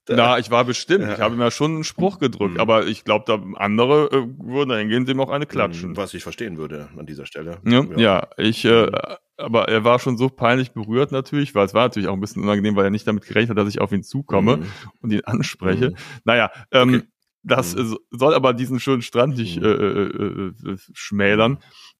[0.09, 1.05] Na, ich war bestimmt.
[1.05, 1.13] Ja.
[1.13, 2.59] Ich habe ihm ja schon einen Spruch gedrückt, Mhm.
[2.59, 5.91] aber ich glaube, da andere äh, würden da hingehen, dem auch eine klatschen.
[5.91, 7.59] Mhm, Was ich verstehen würde an dieser Stelle.
[7.65, 8.27] Ja, ja.
[8.35, 8.91] ich, äh,
[9.41, 12.43] aber er war schon so peinlich berührt natürlich, weil es war natürlich auch ein bisschen
[12.43, 14.65] unangenehm, weil er nicht damit gerechnet hat, dass ich auf ihn zukomme Mhm.
[15.01, 15.89] und ihn anspreche.
[15.91, 15.95] Mhm.
[16.23, 17.03] Naja, ähm, Okay.
[17.43, 17.93] das Mhm.
[17.93, 19.65] äh, soll aber diesen schönen Strand nicht Mhm.
[19.65, 21.59] äh, äh, äh, schmälern,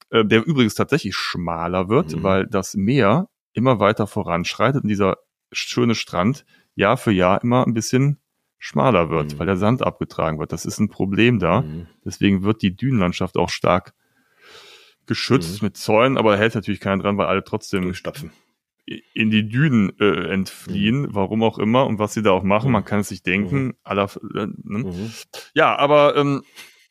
[0.10, 2.24] äh, der übrigens tatsächlich schmaler wird, Mhm.
[2.24, 5.18] weil das Meer immer weiter voranschreitet und dieser
[5.52, 6.46] schöne Strand
[6.76, 8.18] Jahr für Jahr immer ein bisschen
[8.58, 9.40] schmaler wird, Mhm.
[9.40, 10.54] weil der Sand abgetragen wird.
[10.54, 11.64] Das ist ein Problem da.
[12.06, 13.94] Deswegen wird die Dünenlandschaft auch stark
[15.08, 15.68] geschützt Mhm.
[15.68, 18.32] mit Zäunen, aber da hält natürlich keiner dran, weil alle trotzdem Durchstapfen.
[19.14, 22.74] in die Dünen äh, entfliehen, warum auch immer und was sie da auch machen, Mhm.
[22.74, 23.76] man kann es sich denken.
[23.84, 24.80] Aller, äh, ne?
[24.80, 25.12] Mhm.
[25.54, 26.44] Ja, aber ähm,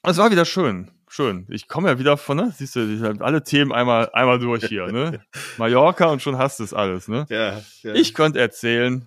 [0.02, 0.90] es war wieder schön.
[1.08, 1.46] Schön.
[1.50, 2.54] Ich komme ja wieder von, ne?
[2.56, 5.20] Siehst du, alle Themen einmal, einmal durch hier, ne?
[5.58, 7.26] Mallorca und schon hast du es alles, ne?
[7.28, 7.94] Ja, ja.
[7.94, 9.06] Ich könnte erzählen.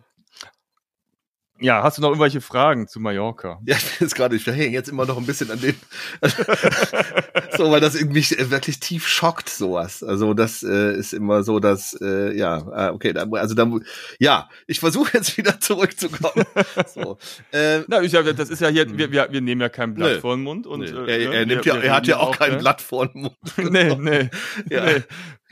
[1.64, 3.62] Ja, hast du noch irgendwelche Fragen zu Mallorca?
[3.66, 5.76] Ja, ich bin jetzt gerade, ich hänge jetzt immer noch ein bisschen an dem,
[7.58, 10.04] so, weil das mich äh, wirklich tief schockt, sowas.
[10.04, 13.72] Also das äh, ist immer so, dass, äh, ja, ah, okay, also da,
[14.20, 16.46] ja, ich versuche jetzt wieder zurückzukommen.
[16.94, 17.18] So,
[17.52, 20.20] äh, Na, ich, das ist ja hier, wir, wir, wir nehmen ja kein Blatt Nö.
[20.20, 22.18] vor den Mund und nee, äh, er, ne, er, nimmt wir- ja, er hat ja
[22.18, 22.58] auch kein ne?
[22.58, 23.36] Blatt vor den Mund.
[23.58, 24.30] nee, nee,
[24.70, 24.86] Ja.
[24.86, 25.04] nee,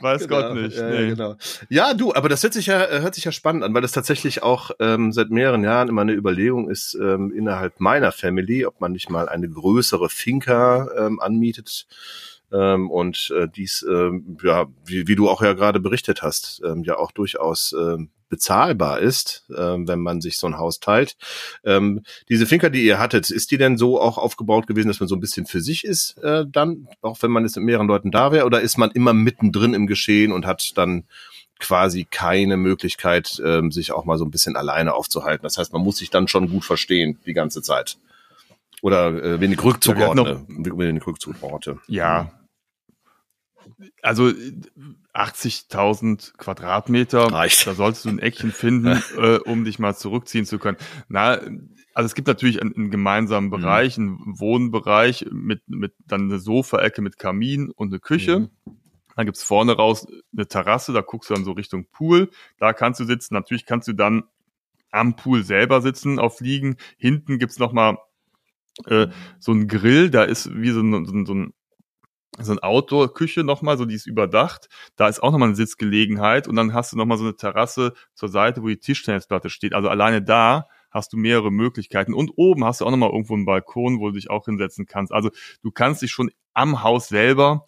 [0.02, 0.76] weiß Genau, Gott nicht.
[0.76, 1.08] Ja, nee.
[1.10, 1.36] genau.
[1.68, 3.92] ja, du, aber das hört sich ja, äh, hört sich ja spannend an, weil das
[3.92, 8.80] tatsächlich auch ähm, seit mehreren Jahren immer eine Überlegung ist ähm, innerhalb meiner Family, ob
[8.80, 11.86] man nicht mal eine größere Finca ähm, anmietet.
[12.52, 16.84] Ähm, und äh, dies, ähm, ja, wie, wie du auch ja gerade berichtet hast, ähm,
[16.84, 21.16] ja auch durchaus ähm, bezahlbar ist, ähm, wenn man sich so ein Haus teilt.
[21.64, 25.08] Ähm, diese Finca, die ihr hattet, ist die denn so auch aufgebaut gewesen, dass man
[25.08, 28.10] so ein bisschen für sich ist, äh, dann, auch wenn man jetzt mit mehreren Leuten
[28.10, 31.04] da wäre, oder ist man immer mittendrin im Geschehen und hat dann
[31.58, 35.42] quasi keine Möglichkeit, ähm, sich auch mal so ein bisschen alleine aufzuhalten.
[35.42, 37.98] Das heißt, man muss sich dann schon gut verstehen die ganze Zeit.
[38.80, 40.46] Oder äh, wenig Ja, Rückzugorte.
[40.48, 41.80] wenig Rückzugorte.
[41.86, 42.32] Ja.
[44.00, 44.54] Also äh,
[45.14, 47.66] 80.000 Quadratmeter, Reicht.
[47.66, 50.78] da solltest du ein Eckchen finden, äh, um dich mal zurückziehen zu können.
[51.08, 51.32] Na,
[51.94, 53.50] also es gibt natürlich einen, einen gemeinsamen Mhm.
[53.50, 58.38] Bereich, einen Wohnbereich mit, mit dann eine Sofaecke mit Kamin und eine Küche.
[58.40, 58.50] Mhm.
[59.14, 62.30] Dann gibt's vorne raus eine Terrasse, da guckst du dann so Richtung Pool.
[62.58, 63.34] Da kannst du sitzen.
[63.34, 64.22] Natürlich kannst du dann
[64.90, 66.76] am Pool selber sitzen, auf Liegen.
[66.96, 67.98] Hinten gibt's noch mal
[68.86, 71.52] äh, so ein Grill, da ist wie so ein, so ein, so ein
[72.38, 74.68] so ein Outdoor-Küche nochmal, so die ist überdacht.
[74.96, 78.28] Da ist auch nochmal eine Sitzgelegenheit und dann hast du nochmal so eine Terrasse zur
[78.28, 79.74] Seite, wo die Tischtennisplatte steht.
[79.74, 82.14] Also alleine da hast du mehrere Möglichkeiten.
[82.14, 85.12] Und oben hast du auch nochmal irgendwo einen Balkon, wo du dich auch hinsetzen kannst.
[85.12, 85.30] Also
[85.62, 87.64] du kannst dich schon am Haus selber,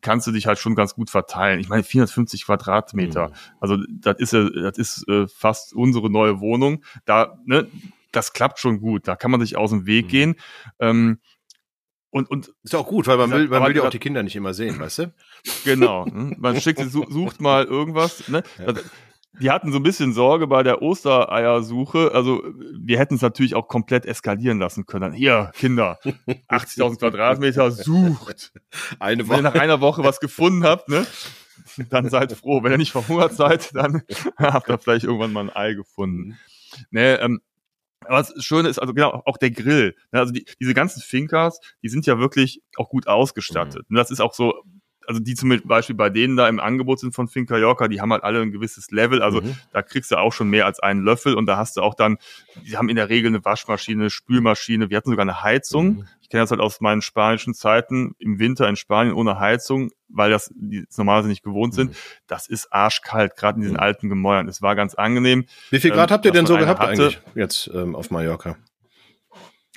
[0.00, 1.60] kannst du dich halt schon ganz gut verteilen.
[1.60, 3.28] Ich meine, 450 Quadratmeter.
[3.28, 3.34] Mhm.
[3.60, 6.84] Also das ist ja, das ist äh, fast unsere neue Wohnung.
[7.04, 7.68] Da, ne,
[8.10, 9.08] das klappt schon gut.
[9.08, 10.10] Da kann man sich aus dem Weg Mhm.
[10.10, 10.34] gehen.
[10.80, 11.18] Ähm,
[12.12, 14.36] und, und Ist auch gut, weil man will, man will ja auch die Kinder nicht
[14.36, 15.14] immer sehen, weißt du?
[15.64, 16.04] Genau.
[16.04, 16.36] ne?
[16.38, 18.28] Man schickt, su- sucht mal irgendwas.
[18.28, 18.42] Ne?
[18.64, 18.74] Ja.
[19.40, 22.12] Die hatten so ein bisschen Sorge bei der Ostereiersuche.
[22.12, 22.42] Also
[22.78, 25.14] wir hätten es natürlich auch komplett eskalieren lassen können.
[25.14, 25.98] Hier, Kinder,
[26.50, 28.52] 80.000 Quadratmeter, sucht.
[29.00, 29.62] Eine Wenn ihr nach Woche.
[29.62, 31.06] einer Woche was gefunden habt, ne,
[31.88, 32.62] dann seid froh.
[32.62, 34.02] Wenn ihr nicht verhungert seid, dann
[34.36, 36.38] habt ihr vielleicht irgendwann mal ein Ei gefunden.
[36.90, 37.40] Ne, ähm,
[38.06, 39.94] aber das Schöne ist, also genau, auch der Grill.
[40.12, 43.84] Ne, Also die, diese ganzen Finkers, die sind ja wirklich auch gut ausgestattet.
[43.88, 44.54] Und das ist auch so,
[45.06, 48.12] also die zum Beispiel bei denen da im Angebot sind von Finca Yorka, die haben
[48.12, 49.22] halt alle ein gewisses Level.
[49.22, 49.56] Also Mhm.
[49.72, 52.18] da kriegst du auch schon mehr als einen Löffel und da hast du auch dann,
[52.66, 55.86] die haben in der Regel eine Waschmaschine, eine Spülmaschine, wir hatten sogar eine Heizung.
[55.96, 56.04] Mhm.
[56.20, 60.30] Ich kenne das halt aus meinen spanischen Zeiten im Winter in Spanien ohne Heizung, weil
[60.30, 61.90] das die normalerweise nicht gewohnt sind.
[61.90, 61.96] Mhm.
[62.26, 63.80] Das ist arschkalt, gerade in diesen Mhm.
[63.80, 64.48] alten Gemäuern.
[64.48, 65.44] Es war ganz angenehm.
[65.70, 66.90] Wie viel Grad ähm, habt ihr denn so gehabt hatte.
[66.90, 68.56] eigentlich jetzt ähm, auf Mallorca?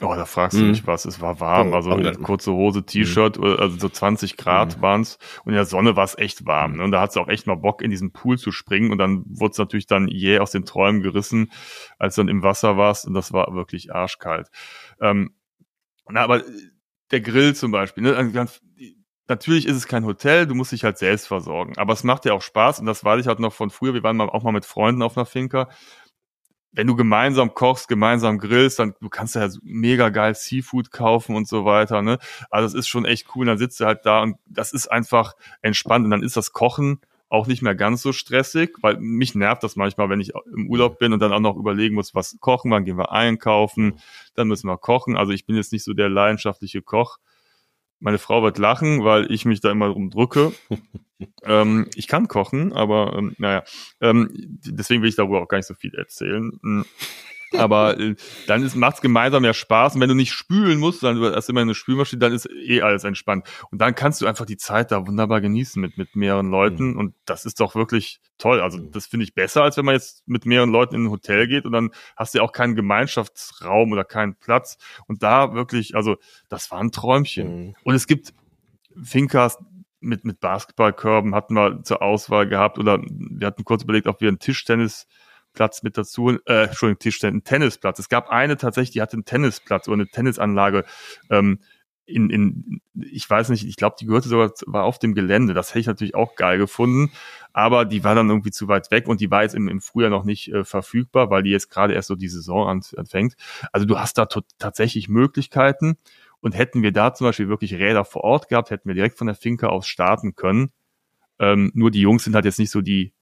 [0.02, 0.72] Oh, da fragst du Mhm.
[0.72, 1.06] mich was.
[1.06, 2.12] Es war warm, Oh, also okay.
[2.22, 4.82] kurze Hose, T-Shirt, also so 20 Grad Mhm.
[4.82, 6.76] waren's und in der Sonne war es echt warm.
[6.78, 6.84] Ne?
[6.84, 9.54] Und da hat's auch echt mal Bock, in diesen Pool zu springen und dann wurde
[9.54, 11.50] es natürlich dann jäh aus den Träumen gerissen,
[11.98, 14.50] als du dann im Wasser warst und das war wirklich arschkalt.
[15.00, 15.34] Ähm,
[16.10, 16.44] na, aber
[17.12, 18.18] der Grill zum Beispiel, ne?
[18.18, 18.62] also ganz,
[19.30, 22.34] natürlich ist es kein Hotel, du musst dich halt selbst versorgen, aber es macht ja
[22.34, 24.52] auch Spaß und das weiß ich halt noch von früher, wir waren mal, auch mal
[24.52, 25.70] mit Freunden auf einer Finca,
[26.76, 31.48] wenn du gemeinsam kochst, gemeinsam grillst, dann du kannst ja mega geil Seafood kaufen und
[31.48, 32.20] so weiter, ne?
[32.50, 35.34] Also es ist schon echt cool, dann sitzt du halt da und das ist einfach
[35.62, 39.64] entspannt und dann ist das Kochen auch nicht mehr ganz so stressig, weil mich nervt
[39.64, 42.72] das manchmal, wenn ich im Urlaub bin und dann auch noch überlegen muss, was kochen,
[42.72, 44.00] wann gehen wir einkaufen,
[44.36, 45.18] dann müssen wir kochen.
[45.18, 47.18] Also ich bin jetzt nicht so der leidenschaftliche Koch.
[48.06, 50.54] Meine Frau wird lachen, weil ich mich da immer drum drücke.
[51.44, 53.63] ähm, ich kann kochen, aber ähm, naja,
[54.00, 56.52] ähm, deswegen will ich darüber auch gar nicht so viel erzählen.
[57.60, 58.15] Aber äh,
[58.48, 59.96] dann ist, macht's gemeinsam ja Spaß.
[59.96, 62.82] Und wenn du nicht spülen musst, dann du hast immer eine Spülmaschine, dann ist eh
[62.82, 63.48] alles entspannt.
[63.72, 66.91] Und dann kannst du einfach die Zeit da wunderbar genießen mit, mit mehreren Leuten.
[66.91, 66.98] Mhm.
[66.98, 68.62] Und das ist doch wirklich toll.
[68.62, 71.48] Also das finde ich besser, als wenn man jetzt mit mehreren Leuten in ein Hotel
[71.48, 74.78] geht und dann hast du ja auch keinen Gemeinschaftsraum oder keinen Platz.
[75.08, 76.18] Und da wirklich, also
[76.50, 77.68] das war ein Träumchen.
[77.68, 77.76] Mhm.
[77.84, 78.34] Und es gibt
[79.02, 79.58] Fincas
[80.06, 84.28] mit, mit Basketballkörben hatten wir zur Auswahl gehabt oder wir hatten kurz überlegt, ob wir
[84.28, 84.39] einen
[85.56, 88.00] Tischtennisplatz mit dazu, äh, Entschuldigung, Tischtennis, einen Tennisplatz.
[88.00, 90.86] Es gab eine tatsächlich, die hatte einen Tennisplatz oder eine Tennisanlage
[91.30, 91.60] ähm,
[92.08, 95.56] in, in, ich weiß nicht, ich glaube, die gehörte sogar, war auf dem Gelände.
[95.56, 97.12] Das hätte ich natürlich auch geil gefunden,
[97.52, 100.12] aber die war dann irgendwie zu weit weg und die war jetzt im, im Frühjahr
[100.12, 103.36] noch nicht äh, verfügbar, weil die jetzt gerade erst so die Saison an- anfängt.
[103.72, 104.28] Also du hast da
[104.60, 105.98] tatsächlich Möglichkeiten.
[106.41, 109.26] Und hätten wir da zum Beispiel wirklich Räder vor Ort gehabt, hätten wir direkt von
[109.26, 110.70] der Finca aus starten können.
[111.39, 113.14] Ähm, nur die Jungs sind halt jetzt nicht so die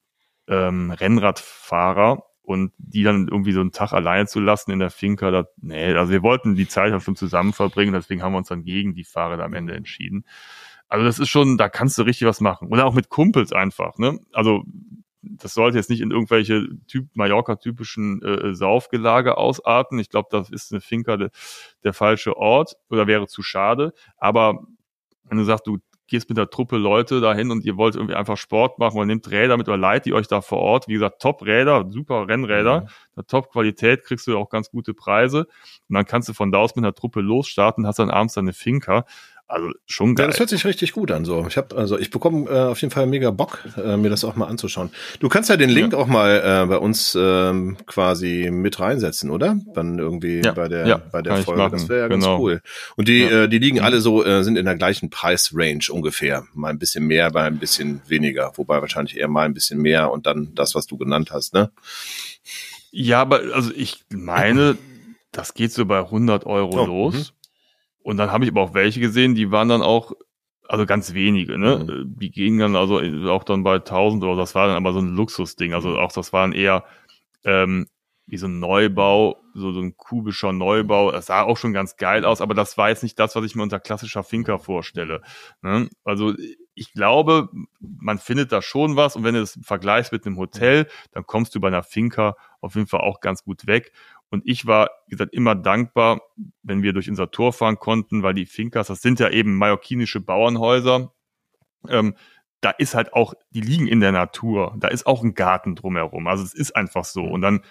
[0.48, 5.32] ähm, Rennradfahrer und die dann irgendwie so einen Tag alleine zu lassen in der Finca,
[5.32, 8.50] das, nee, also wir wollten die Zeit halt schon zusammen verbringen, deswegen haben wir uns
[8.50, 10.26] dann gegen die Fahrer am Ende entschieden.
[10.90, 12.68] Also das ist schon, da kannst du richtig was machen.
[12.68, 14.20] Oder auch mit Kumpels einfach, ne?
[14.34, 14.64] Also
[15.24, 19.98] das sollte jetzt nicht in irgendwelche typ Mallorca-typischen äh, Saufgelage ausarten.
[19.98, 21.30] Ich glaube, das ist eine Finca de,
[21.84, 23.94] der falsche Ort oder wäre zu schade.
[24.18, 24.66] Aber
[25.24, 28.38] wenn du sagst, du gehst mit der Truppe Leute dahin und ihr wollt irgendwie einfach
[28.38, 30.88] Sport machen oder nehmt Räder mit oder leiht die euch da vor Ort.
[30.88, 32.88] Wie gesagt, Top-Räder, super Rennräder, Mhm.
[33.18, 35.48] der Top-Qualität kriegst du auch ganz gute Preise.
[35.90, 38.54] Und dann kannst du von da aus mit einer Truppe losstarten, hast dann abends deine
[38.54, 39.06] Finca.
[39.56, 40.28] Also schon Ja, geil.
[40.28, 41.26] das hört sich richtig gut an.
[41.26, 44.24] So, ich habe also ich bekomme äh, auf jeden Fall mega Bock, äh, mir das
[44.24, 44.90] auch mal anzuschauen.
[45.20, 49.58] Du kannst ja den Link auch mal äh, bei uns ähm, quasi mit reinsetzen, oder?
[49.76, 51.70] Dann irgendwie Ja, bei der ja, bei der Folge.
[51.70, 52.26] Das wäre ja genau.
[52.38, 52.62] ganz cool.
[52.96, 53.44] Und die Ja.
[53.44, 57.06] äh, die liegen alle so äh, sind in der gleichen Preisrange ungefähr, mal ein bisschen
[57.06, 60.74] mehr, mal ein bisschen weniger, wobei wahrscheinlich eher mal ein bisschen mehr und dann das,
[60.74, 61.70] was du genannt hast, ne?
[62.92, 64.78] Ja, aber also ich meine,
[65.32, 67.34] das geht so bei 100 Euro Oh, los.
[68.04, 70.14] Und dann habe ich aber auch welche gesehen, die waren dann auch,
[70.68, 71.86] also ganz wenige, ne?
[71.88, 72.20] Mhm.
[72.20, 74.36] Die gingen dann also auch dann bei 1000 Euro.
[74.36, 75.74] Das war dann aber so ein Luxusding.
[75.74, 76.84] Also auch das waren eher
[77.44, 77.88] ähm,
[78.26, 81.12] wie so ein Neubau, so, so ein kubischer Neubau.
[81.12, 83.56] Das sah auch schon ganz geil aus, aber das war jetzt nicht das, was ich
[83.56, 85.22] mir unter klassischer Finca vorstelle.
[85.62, 85.90] Ne?
[86.04, 86.34] Also
[86.76, 90.88] ich glaube, man findet da schon was und wenn du es vergleichst mit einem Hotel,
[91.12, 93.92] dann kommst du bei einer Finca auf jeden Fall auch ganz gut weg.
[94.34, 96.24] Und ich war, wie gesagt, immer dankbar,
[96.64, 100.22] wenn wir durch unser Tor fahren konnten, weil die Fincas, das sind ja eben mallorquinische
[100.22, 101.14] Bauernhäuser.
[101.88, 102.16] Ähm,
[102.60, 104.76] da ist halt auch, die liegen in der Natur.
[104.80, 106.26] Da ist auch ein Garten drumherum.
[106.28, 107.22] Also es ist einfach so.
[107.22, 107.62] Und dann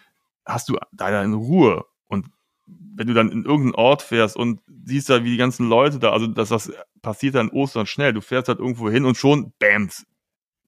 [0.47, 1.85] hast du da deine Ruhe.
[2.07, 2.29] Und
[2.69, 6.13] wenn du dann in irgendeinen Ort fährst und siehst da, wie die ganzen Leute da,
[6.13, 6.73] also dass das
[7.03, 8.13] passiert dann Ostern schnell.
[8.13, 10.07] Du fährst halt irgendwo hin und schon, bams,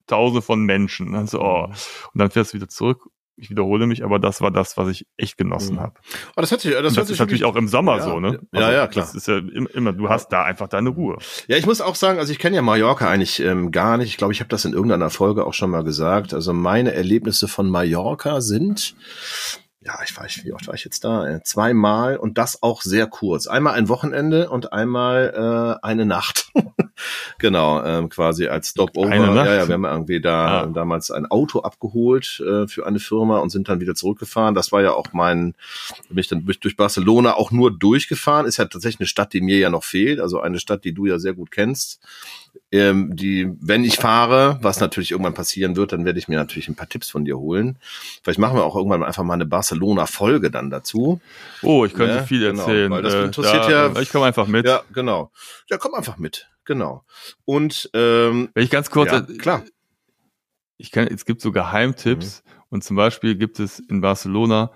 [0.09, 1.13] tausende von Menschen.
[1.13, 1.67] Dann so, oh.
[1.67, 5.07] Und dann fährst du wieder zurück ich wiederhole mich, aber das war das, was ich
[5.17, 5.81] echt genossen Mhm.
[5.81, 5.95] habe.
[6.37, 8.21] Oh, das hört sich, das, Das, das sich ist natürlich auch im Sommer Ja, so,
[8.21, 8.41] ne?
[8.53, 9.05] ja, ja, klar.
[9.07, 11.19] Das ist ja im- immer, du hast da einfach deine Ruhe.
[11.49, 14.09] Ja, ich muss auch sagen, also ich kenne ja Mallorca eigentlich ähm, gar nicht.
[14.11, 16.33] Ich glaube, ich habe das in irgendeiner Folge auch schon mal gesagt.
[16.35, 18.95] Also meine Erlebnisse von Mallorca sind,
[19.81, 21.27] ja, ich weiß, wie oft war ich jetzt da?
[21.29, 23.47] Äh, Zweimal und das auch sehr kurz.
[23.47, 26.51] Einmal ein Wochenende und einmal äh, eine Nacht.
[27.39, 29.15] genau, ähm, quasi als Stopover.
[29.15, 30.67] Ja, ja, wir haben irgendwie da Ah.
[30.67, 34.55] damals ein Auto abgeholt äh, für eine Firma und sind dann wieder zurückgefahren.
[34.55, 35.55] Das war ja auch mein,
[36.09, 38.47] bin ich dann durch, durch Barcelona auch nur durchgefahren.
[38.47, 40.21] Ist ja tatsächlich eine Stadt, die mir ja noch fehlt.
[40.21, 42.01] Also eine Stadt, die du ja sehr gut kennst.
[42.71, 46.69] Ähm, die, wenn ich fahre, was natürlich irgendwann passieren wird, dann werde ich mir natürlich
[46.69, 47.79] ein paar Tipps von dir holen.
[48.23, 51.21] Vielleicht machen wir auch irgendwann einfach mal eine Barcelona-Folge dann dazu.
[51.63, 52.91] Oh, ich könnte Ja, viel genau, erzählen.
[52.91, 54.67] weil das Äh, interessiert da, ja- Ich komme einfach mit.
[54.67, 55.31] Ja, genau.
[55.69, 56.49] Ja, komm einfach mit.
[56.65, 57.05] Genau.
[57.45, 59.65] Und ähm, Wenn ich ganz kurz, ja, äh, klar.
[60.77, 64.71] ich kann, es gibt so Geheimtipps und zum Beispiel gibt es in Barcelona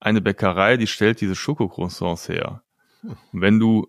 [0.00, 2.62] eine Bäckerei, die stellt diese Schokocroissants her.
[3.02, 3.16] Hm.
[3.32, 3.86] Und wenn du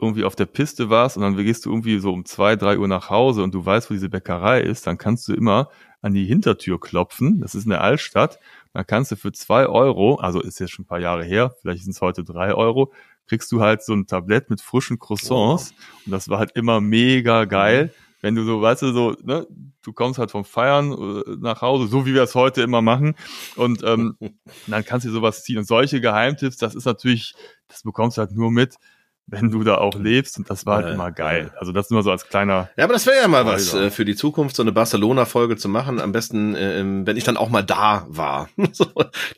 [0.00, 2.88] irgendwie auf der Piste warst und dann gehst du irgendwie so um zwei, drei Uhr
[2.88, 5.68] nach Hause und du weißt, wo diese Bäckerei ist, dann kannst du immer
[6.00, 7.40] an die Hintertür klopfen.
[7.40, 8.38] Das ist in der Altstadt.
[8.72, 11.82] Dann kannst du für zwei Euro, also ist jetzt schon ein paar Jahre her, vielleicht
[11.82, 12.92] sind es heute drei Euro,
[13.26, 15.72] kriegst du halt so ein Tablett mit frischen Croissants.
[16.04, 17.92] Und das war halt immer mega geil.
[18.22, 19.46] Wenn du so, weißt du, so, ne,
[19.82, 23.14] du kommst halt vom Feiern äh, nach Hause, so wie wir es heute immer machen.
[23.56, 24.16] Und ähm,
[24.66, 25.58] dann kannst du sowas ziehen.
[25.58, 27.34] Und solche Geheimtipps, das ist natürlich,
[27.68, 28.76] das bekommst du halt nur mit,
[29.30, 30.38] wenn du da auch lebst.
[30.38, 31.50] Und das war halt Ja, immer geil.
[31.58, 33.86] Also das nur so als kleiner Ja, aber das wäre ja mal was Alter.
[33.86, 36.00] äh, für die Zukunft, so eine Barcelona-Folge zu machen.
[36.00, 38.48] Am besten, äh, im- wenn ich dann auch mal da war.
[38.72, 38.86] so,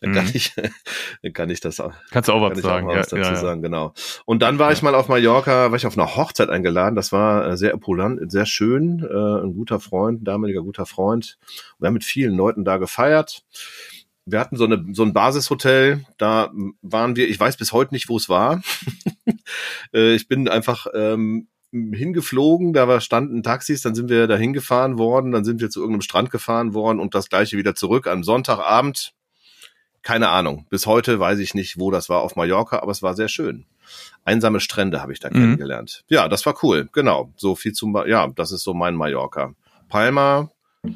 [0.01, 0.31] dann kann Mhm.
[0.35, 0.55] ich,
[1.23, 1.93] dann kann ich das auch.
[2.11, 2.87] Kannst du auch was auch sagen.
[2.87, 3.93] mal Ja, was dazu ja, sagen, genau.
[4.25, 6.97] Und dann war ich mal auf Mallorca, war ich auf einer Hochzeit eingeladen.
[6.97, 9.01] Das war äh, sehr opulent, sehr schön.
[9.01, 11.39] Äh, ein guter Freund, ein damaliger guter Freund.
[11.79, 13.43] Wir haben mit vielen Leuten da gefeiert.
[14.25, 18.09] Wir hatten so, eine, so ein Basishotel, da waren wir, ich weiß bis heute nicht,
[18.09, 18.63] wo es war.
[19.95, 24.99] äh, ich bin einfach ähm, hingeflogen, da war, standen Taxis, dann sind wir da hingefahren
[24.99, 28.23] worden, dann sind wir zu irgendeinem Strand gefahren worden und das gleiche wieder zurück am
[28.25, 29.13] Sonntagabend.
[30.03, 30.67] Keine Ahnung.
[30.69, 33.67] Bis heute weiß ich nicht, wo das war auf Mallorca, aber es war sehr schön.
[34.25, 35.35] Einsame Strände habe ich da Mhm.
[35.35, 36.05] kennengelernt.
[36.09, 36.89] Ja, das war cool.
[36.93, 37.33] Genau.
[37.37, 39.55] So viel zum, ja, das ist so mein Mallorca.
[39.89, 40.51] Palma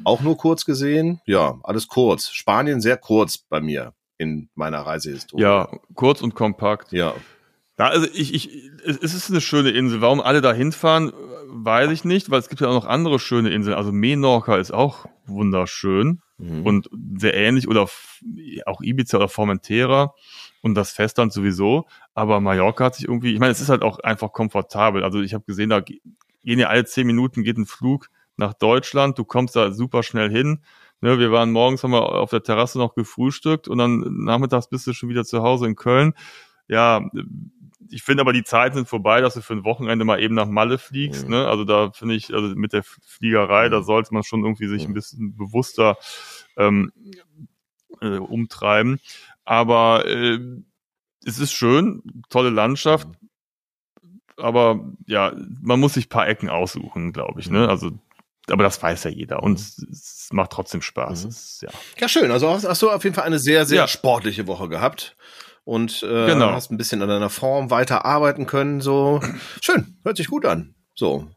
[0.05, 1.21] auch nur kurz gesehen.
[1.27, 2.31] Ja, alles kurz.
[2.31, 5.43] Spanien sehr kurz bei mir in meiner Reisehistorie.
[5.43, 6.93] ja, kurz und kompakt.
[6.93, 7.15] Ja.
[7.79, 10.01] Ja, also ich, ich, es ist eine schöne Insel.
[10.01, 11.13] Warum alle da hinfahren,
[11.49, 13.77] weiß ich nicht, weil es gibt ja auch noch andere schöne Inseln.
[13.77, 16.67] Also Menorca ist auch wunderschön Mhm.
[16.67, 17.89] und sehr ähnlich oder
[18.67, 20.13] auch Ibiza oder Formentera
[20.61, 21.87] und das Festland sowieso.
[22.13, 25.03] Aber Mallorca hat sich irgendwie, ich meine, es ist halt auch einfach komfortabel.
[25.03, 26.03] Also ich habe gesehen, da ge-
[26.45, 29.19] gehen ja alle zehn Minuten geht ein Flug nach Deutschland.
[29.19, 30.61] Du kommst da super schnell hin.
[31.01, 34.87] Ne, wir waren morgens, haben wir auf der Terrasse noch gefrühstückt und dann nachmittags bist
[34.87, 36.13] du schon wieder zu Hause in Köln.
[36.69, 37.01] Ja,
[37.91, 40.49] ich finde aber die Zeiten sind vorbei, dass du für ein Wochenende mal eben nach
[40.49, 41.25] Malle fliegst.
[41.25, 41.31] Mhm.
[41.31, 41.47] Ne?
[41.49, 44.91] Also da finde ich, also mit der Fliegerei, da sollte man schon irgendwie sich ein
[44.91, 44.95] Mhm.
[44.95, 45.97] bisschen bewusster
[46.57, 46.93] ähm,
[48.01, 49.01] äh, umtreiben.
[49.45, 50.39] Aber äh,
[51.25, 53.09] es ist schön, tolle Landschaft,
[54.37, 57.51] aber ja, man muss sich ein paar Ecken aussuchen, glaube ich.
[57.51, 57.61] Ne?
[57.65, 57.69] Mhm.
[57.69, 57.91] Also,
[58.49, 61.25] aber das weiß ja jeder und es, macht trotzdem Spaß.
[61.25, 61.29] Mhm.
[61.31, 61.71] Ist, ja.
[61.99, 62.31] Ja, schön.
[62.31, 63.89] Also hast, hast du auf jeden Fall eine sehr, sehr Ja.
[63.89, 65.17] sportliche Woche gehabt.
[65.67, 66.53] Und äh, Genau.
[66.53, 68.81] hast ein bisschen an deiner Form weiter arbeiten können.
[68.81, 69.21] So
[69.61, 70.75] schön, hört sich gut an.
[70.95, 71.29] So.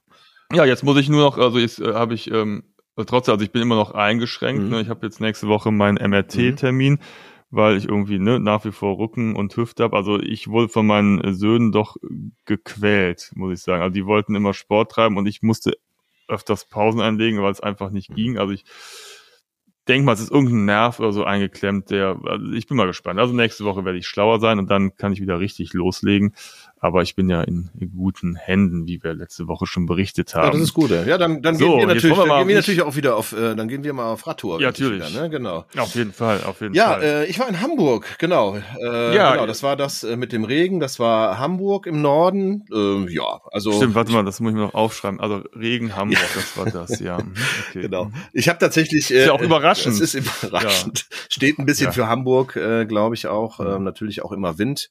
[0.53, 2.63] ja, jetzt muss ich nur noch, also jetzt äh, habe ich ähm,
[2.95, 4.63] trotzdem, also ich bin immer noch eingeschränkt.
[4.63, 4.69] Mhm.
[4.69, 4.81] Ne?
[4.81, 6.99] Ich habe jetzt nächste Woche meinen MRT-Termin.
[7.51, 9.97] Weil ich irgendwie ne, nach wie vor Rücken und Hüfte habe.
[9.97, 11.97] Also ich wurde von meinen Söhnen doch
[12.45, 13.81] gequält, muss ich sagen.
[13.81, 15.73] Also die wollten immer Sport treiben und ich musste
[16.27, 18.15] öfters Pausen einlegen, weil es einfach nicht Mhm.
[18.15, 18.37] ging.
[18.37, 18.65] Also ich
[19.89, 23.19] denke mal, es ist irgendein Nerv oder so eingeklemmt, der, also ich bin mal gespannt.
[23.19, 26.36] Also nächste Woche werde ich schlauer sein und dann kann ich wieder richtig loslegen.
[26.81, 30.45] Aber ich bin ja in, guten Händen, wie wir letzte Woche schon berichtet haben.
[30.45, 30.91] Ja, das ist gut.
[30.91, 33.33] Ja, dann, dann So, gehen wir natürlich, wir dann gehen wir natürlich auch wieder auf,
[33.33, 34.61] äh, dann gehen wir mal auf Radtour.
[34.61, 35.09] Ja, natürlich.
[35.11, 35.29] Wieder, ne?
[35.29, 35.65] Genau.
[35.77, 37.03] auf jeden Fall, auf jeden Ja, Fall.
[37.03, 38.57] äh, ich war in Hamburg, genau.
[38.81, 40.79] Äh, Ja, genau, das war das äh, mit dem Regen.
[40.79, 42.65] Das war Hamburg im Norden.
[42.73, 45.19] Äh, ja, also Stimmt, warte mal, das muss ich mir noch aufschreiben.
[45.19, 47.17] Also Regen, Hamburg, das war das, ja.
[47.17, 47.33] Mhm,
[47.69, 47.81] Okay.
[47.81, 48.11] Genau.
[48.33, 49.11] Ich habe tatsächlich.
[49.11, 49.99] Ist ja auch überraschend.
[49.99, 51.07] Es ist überraschend.
[51.29, 51.91] Steht ein bisschen Ja.
[51.91, 53.59] für Hamburg, äh, glaube ich auch.
[53.59, 54.89] Ähm, natürlich auch immer Wind.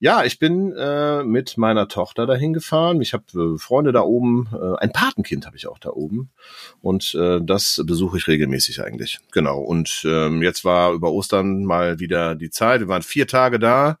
[0.00, 3.00] Ja, ich bin äh, mit meiner Tochter dahin gefahren.
[3.00, 4.48] Ich habe äh, Freunde da oben.
[4.52, 6.30] Äh, ein Patenkind habe ich auch da oben.
[6.80, 9.18] Und äh, das besuche ich regelmäßig eigentlich.
[9.32, 9.60] Genau.
[9.60, 12.80] Und ähm, jetzt war über Ostern mal wieder die Zeit.
[12.80, 13.98] Wir waren vier Tage da.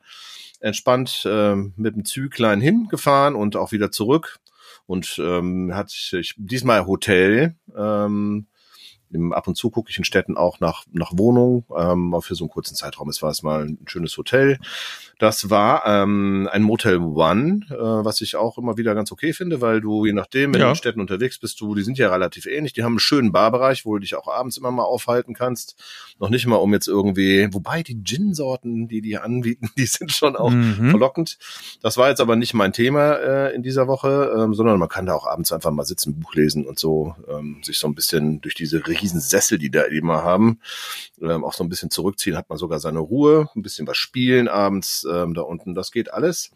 [0.60, 4.38] Entspannt ähm, mit dem Züglein hingefahren und auch wieder zurück.
[4.86, 7.54] Und ähm, hat ich diesmal Hotel.
[7.76, 8.46] Ähm,
[9.12, 12.44] im, ab und zu gucke ich in Städten auch nach, nach Wohnungen, ähm, für so
[12.44, 13.08] einen kurzen Zeitraum.
[13.08, 14.58] Es war es mal ein schönes Hotel.
[15.20, 19.60] Das war ähm, ein Motel One, äh, was ich auch immer wieder ganz okay finde,
[19.60, 20.66] weil du, je nachdem, wenn Ja.
[20.68, 22.72] du in Städten unterwegs bist, du, die sind ja relativ ähnlich.
[22.72, 25.76] Die haben einen schönen Barbereich, wo du dich auch abends immer mal aufhalten kannst.
[26.18, 30.36] Noch nicht mal um jetzt irgendwie, wobei die Gin-Sorten, die die anbieten, die sind schon
[30.36, 30.88] auch Mhm.
[30.90, 31.36] verlockend.
[31.82, 35.04] Das war jetzt aber nicht mein Thema äh, in dieser Woche, ähm, sondern man kann
[35.04, 38.40] da auch abends einfach mal sitzen, Buch lesen und so, ähm, sich so ein bisschen
[38.40, 40.60] durch diese riesen Sessel, die da immer haben,
[41.20, 44.48] ähm, auch so ein bisschen zurückziehen, hat man sogar seine Ruhe, ein bisschen was spielen
[44.48, 46.50] abends ähm, da unten, das geht alles.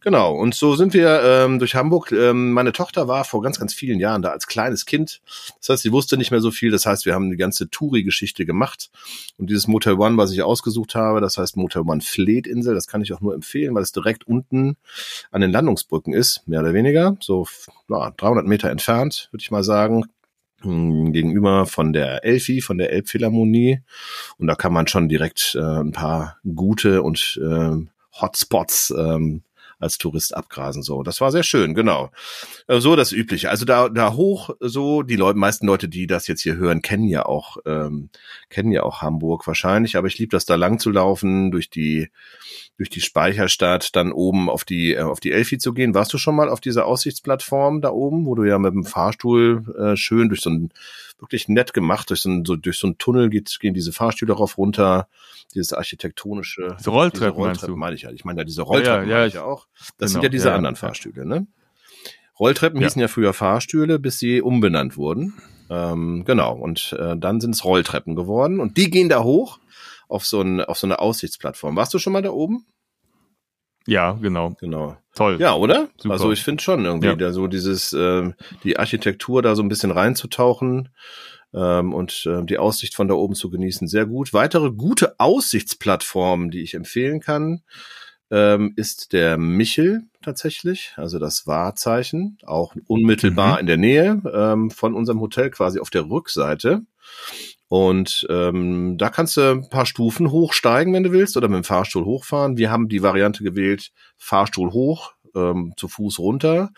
[0.00, 2.12] Genau, und so sind wir ähm, durch Hamburg.
[2.12, 5.20] Ähm, meine Tochter war vor ganz, ganz vielen Jahren da als kleines Kind.
[5.58, 6.70] Das heißt, sie wusste nicht mehr so viel.
[6.70, 8.90] Das heißt, wir haben die ganze Touri-Geschichte gemacht.
[9.38, 13.02] Und dieses Motel One, was ich ausgesucht habe, das heißt Motel One Fleetinsel, das kann
[13.02, 14.76] ich auch nur empfehlen, weil es direkt unten
[15.32, 17.16] an den Landungsbrücken ist, mehr oder weniger.
[17.20, 17.46] So
[17.88, 20.04] ja, 300 Meter entfernt, würde ich mal sagen
[20.62, 23.80] hm, gegenüber von der Elfi, von der Elbphilharmonie.
[24.38, 27.90] Und da kann man schon direkt äh, ein paar gute und ähm,
[28.20, 29.42] Hotspots ähm,
[29.80, 30.82] als Tourist abgrasen.
[30.82, 32.10] So, das war sehr schön, genau.
[32.66, 33.50] Äh, So das Übliche.
[33.50, 37.06] Also da, da hoch, so die Leute, meisten Leute, die das jetzt hier hören, kennen
[37.06, 38.10] ja auch, ähm,
[38.50, 39.96] kennen ja auch Hamburg wahrscheinlich.
[39.96, 42.10] Aber ich liebe das da lang zu laufen, durch die,
[42.76, 45.94] durch die Speicherstadt, dann oben auf die, äh, auf die Elfi zu gehen.
[45.94, 49.64] Warst du schon mal auf dieser Aussichtsplattform da oben, wo du ja mit dem Fahrstuhl
[49.78, 50.70] äh, schön durch so ein
[51.18, 54.32] wirklich nett gemacht, durch so ein, so, durch so einen Tunnel geht, gehen diese Fahrstühle
[54.32, 55.08] darauf runter,
[55.54, 56.76] dieses architektonische.
[56.78, 57.76] Diese Rolltreppen diese du?
[57.76, 58.10] meine ich ja.
[58.10, 59.66] Ich meine ja diese Rolltreppen ja, meine ich ja auch.
[59.98, 60.80] Das sind genau, ja diese ja, anderen ja.
[60.80, 61.46] Fahrstühle, ne?
[62.38, 62.86] Rolltreppen Ja.
[62.86, 65.34] hießen ja früher Fahrstühle, bis sie umbenannt wurden.
[65.70, 66.54] Ähm, genau.
[66.54, 68.60] Und äh, dann sind es Rolltreppen geworden.
[68.60, 69.58] Und die gehen da hoch
[70.08, 71.76] auf so, ein, auf so eine Aussichtsplattform.
[71.76, 72.66] Warst du schon mal da oben?
[73.86, 74.54] Ja, genau.
[74.60, 74.96] Genau.
[75.18, 75.36] Toll.
[75.40, 75.88] Ja, oder?
[75.98, 76.12] Super.
[76.14, 77.16] Also ich finde schon irgendwie, Ja.
[77.16, 80.88] da so dieses, ähm, die Architektur da so ein bisschen reinzutauchen
[81.52, 84.32] ähm, und ähm, die Aussicht von da oben zu genießen, sehr gut.
[84.32, 87.62] Weitere gute Aussichtsplattformen, die ich empfehlen kann,
[88.30, 93.58] ähm, ist der Michel tatsächlich, also das Wahrzeichen, auch unmittelbar Mhm.
[93.60, 96.82] in der Nähe ähm, von unserem Hotel, quasi auf der Rückseite.
[97.68, 101.64] Und ähm, da kannst du ein paar Stufen hochsteigen, wenn du willst, oder mit dem
[101.64, 102.56] Fahrstuhl hochfahren.
[102.56, 106.70] Wir haben die Variante gewählt, Fahrstuhl hoch, ähm, zu Fuß runter,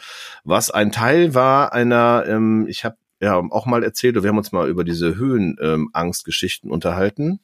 [0.44, 4.50] was ein Teil war einer, ähm, ich habe ja auch mal erzählt, wir haben uns
[4.50, 7.40] mal über diese Höhenangstgeschichten unterhalten.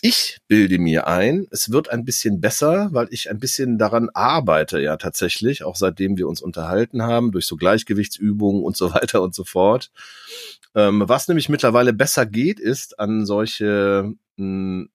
[0.00, 4.80] Ich bilde mir ein, es wird ein bisschen besser, weil ich ein bisschen daran arbeite,
[4.80, 9.34] ja tatsächlich, auch seitdem wir uns unterhalten haben, durch so Gleichgewichtsübungen und so weiter und
[9.34, 9.90] so fort.
[10.74, 14.86] Ähm, was nämlich mittlerweile besser geht, ist an solche mh,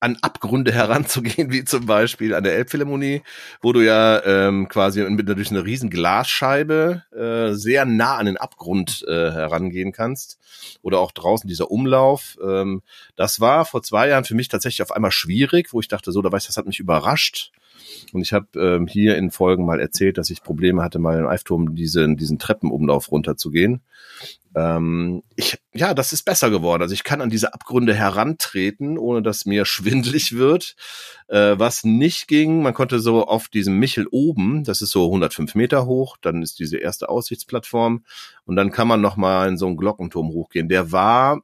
[0.00, 3.22] an Abgründe heranzugehen, wie zum Beispiel an der Elbphilharmonie,
[3.60, 8.36] wo du ja ähm, quasi mit, durch eine riesen Glasscheibe äh, sehr nah an den
[8.36, 10.38] Abgrund äh, herangehen kannst.
[10.82, 12.38] Oder auch draußen dieser Umlauf.
[12.42, 12.82] Ähm,
[13.16, 16.22] das war vor zwei Jahren für mich tatsächlich auf einmal schwierig, wo ich dachte, so,
[16.22, 17.52] da weiß das hat mich überrascht.
[18.12, 21.26] Und ich habe ähm, hier in Folgen mal erzählt, dass ich Probleme hatte, mal im
[21.26, 23.82] Eifturm diesen, diesen Treppenumlauf runterzugehen.
[24.54, 26.82] Ähm, ich, ja, das ist besser geworden.
[26.82, 30.74] Also ich kann an diese Abgründe herantreten, ohne dass mir schwindlig wird.
[31.28, 35.54] Äh, was nicht ging, man konnte so auf diesem Michel oben, das ist so 105
[35.54, 38.04] Meter hoch, dann ist diese erste Aussichtsplattform
[38.44, 40.68] und dann kann man noch mal in so einen Glockenturm hochgehen.
[40.68, 41.42] Der war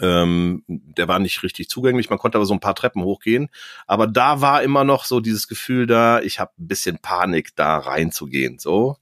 [0.00, 3.48] ähm, der war nicht richtig zugänglich, man konnte aber so ein paar Treppen hochgehen.
[3.86, 7.78] Aber da war immer noch so dieses Gefühl da, ich habe ein bisschen Panik, da
[7.78, 8.58] reinzugehen.
[8.58, 8.96] So,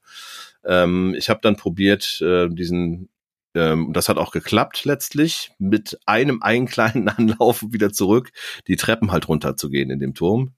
[0.66, 3.08] ähm, ich habe dann probiert, äh, diesen,
[3.54, 8.30] ähm, das hat auch geklappt letztlich, mit einem einen kleinen Anlauf wieder zurück,
[8.66, 10.54] die Treppen halt runterzugehen in dem Turm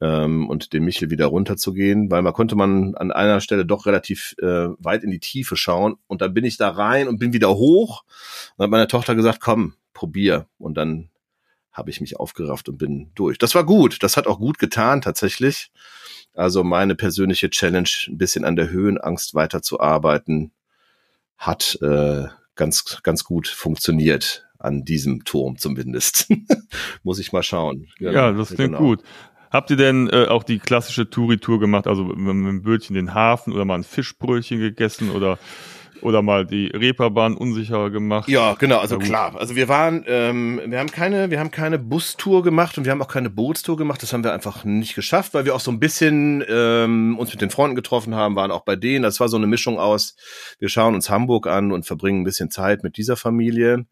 [0.00, 4.34] ähm, und den Michel wieder runterzugehen, weil man konnte man an einer Stelle doch relativ
[4.40, 7.54] äh, weit in die Tiefe schauen und dann bin ich da rein und bin wieder
[7.54, 8.04] hoch
[8.56, 10.46] und hat meine Tochter gesagt, komm, probier.
[10.58, 11.08] Und dann
[11.76, 13.36] habe ich mich aufgerafft und bin durch.
[13.38, 15.70] Das war gut, das hat auch gut getan tatsächlich.
[16.34, 20.52] Also meine persönliche Challenge, ein bisschen an der Höhenangst weiterzuarbeiten,
[21.36, 26.28] hat äh, ganz ganz gut funktioniert an diesem Turm zumindest.
[27.02, 27.88] Muss ich mal schauen.
[27.98, 28.78] Ja, das klingt Genau.
[28.78, 29.02] gut.
[29.50, 33.12] Habt ihr denn äh, auch die klassische Touri-Tour gemacht, also mit, mit dem Bötchen den
[33.14, 35.38] Hafen oder mal ein Fischbrötchen gegessen oder
[36.02, 38.28] oder mal die Reeperbahn unsicherer gemacht?
[38.28, 39.34] Ja, genau, also klar.
[39.36, 43.02] Also wir waren, ähm, wir haben keine, wir haben keine Bustour gemacht und wir haben
[43.02, 44.02] auch keine Bootstour gemacht.
[44.02, 47.40] Das haben wir einfach nicht geschafft, weil wir auch so ein bisschen ähm, uns mit
[47.40, 49.02] den Freunden getroffen haben, waren auch bei denen.
[49.02, 50.16] Das war so eine Mischung aus,
[50.58, 53.86] wir schauen uns Hamburg an und verbringen ein bisschen Zeit mit dieser Familie.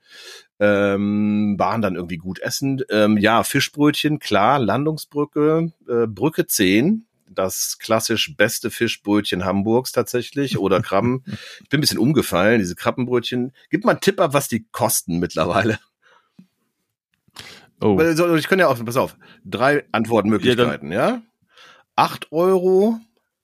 [0.60, 2.82] Ähm, waren dann irgendwie gut essen.
[2.88, 7.06] Ähm, ja, Fischbrötchen, klar, Landungsbrücke, äh, Brücke 10.
[7.34, 11.22] das klassisch beste Fischbrötchen Hamburgs tatsächlich oder Krabben.
[11.62, 13.52] ich bin ein bisschen umgefallen, diese Krabbenbrötchen.
[13.70, 15.78] Gib mal einen Tipp ab, was die kosten mittlerweile.
[17.80, 21.22] Oh, Ich kann ja auch, pass auf, drei Antwortmöglichkeiten, ja?
[21.96, 22.98] Acht Euro,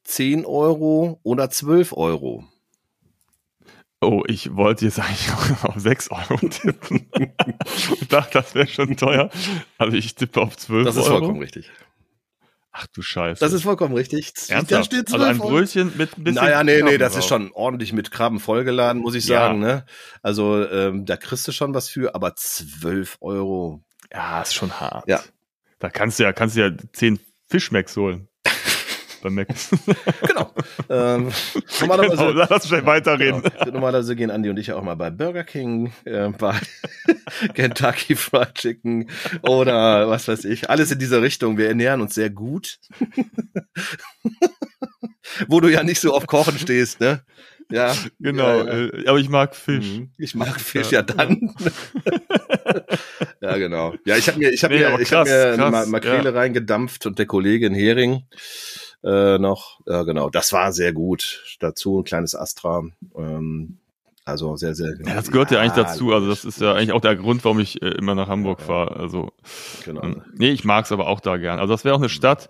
[0.05, 2.45] zehn Euro oder zwölf Euro.
[4.01, 7.11] oh, ich wollte jetzt eigentlich auch auf 6 Euro tippen.
[8.01, 9.30] ich dachte, das wäre schon teuer.
[9.78, 11.18] Also ich tippe auf 12 Das ist Euro.
[11.18, 11.70] vollkommen richtig.
[12.73, 13.41] Ach du Scheiße.
[13.41, 14.33] Das ist vollkommen richtig.
[14.49, 14.87] Da Ernsthaft?
[14.87, 15.51] steht also ein 12 Euro.
[15.51, 17.18] Brötchen mit ein bisschen Naja, nee, nee, Krabben das drauf.
[17.23, 19.41] ist schon ordentlich mit Krabben vollgeladen, muss ich Ja.
[19.47, 19.59] sagen.
[19.59, 19.85] Ne?
[20.23, 23.83] Also ähm, da kriegst du schon was für, aber 12 Euro.
[24.12, 25.09] Ja, ist schon hart.
[25.09, 25.21] Ja.
[25.81, 27.18] Da kannst du ja, kannst du ja 10
[27.49, 28.29] Fischmecks holen.
[29.23, 29.49] Beim Mac.
[30.27, 30.51] Genau.
[30.89, 31.31] ähm,
[31.81, 33.43] normalerweise, genau, lass uns schnell weiterreden.
[33.43, 33.73] Genau.
[33.73, 36.55] Normalerweise gehen Andi und ich auch mal bei Burger King, äh, bei
[37.55, 39.11] Kentucky Fried Chicken
[39.43, 40.71] oder was weiß ich.
[40.71, 41.59] Alles in dieser Richtung.
[41.59, 42.79] Wir ernähren uns sehr gut.
[45.49, 47.23] Wo du ja nicht so auf Kochen stehst, ne?
[47.71, 47.95] Ja.
[48.18, 48.87] Genau, Ja, ja.
[48.87, 49.87] äh, aber ich mag Fisch.
[49.87, 50.11] Mhm.
[50.18, 50.99] Ich mag Fisch Ja.
[51.01, 51.55] ja, dann.
[53.41, 53.95] ja, genau.
[54.05, 57.07] Ja, ich habe mir, ich habe Nee, mir, ich hab mir krass, Ma Makrele reingedampft
[57.07, 58.25] und der Kollege in Hering
[59.03, 59.81] äh, noch.
[59.87, 60.31] Ja, genau.
[60.31, 61.57] Das war sehr gut.
[61.61, 62.83] Dazu ein kleines Astra.
[63.17, 63.79] Ähm,
[64.25, 64.95] also sehr, sehr.
[65.05, 66.13] Ja, das gehört ja, eigentlich dazu.
[66.13, 68.65] Also das ist ja eigentlich auch der Grund, warum ich äh, immer nach Hamburg Ja,
[68.65, 68.67] ja.
[68.67, 68.97] fahre.
[68.97, 69.33] Also
[69.85, 70.03] genau.
[70.03, 71.59] ähm, nee, ich mag's aber auch da gern.
[71.59, 72.49] Also das wäre auch eine Stadt,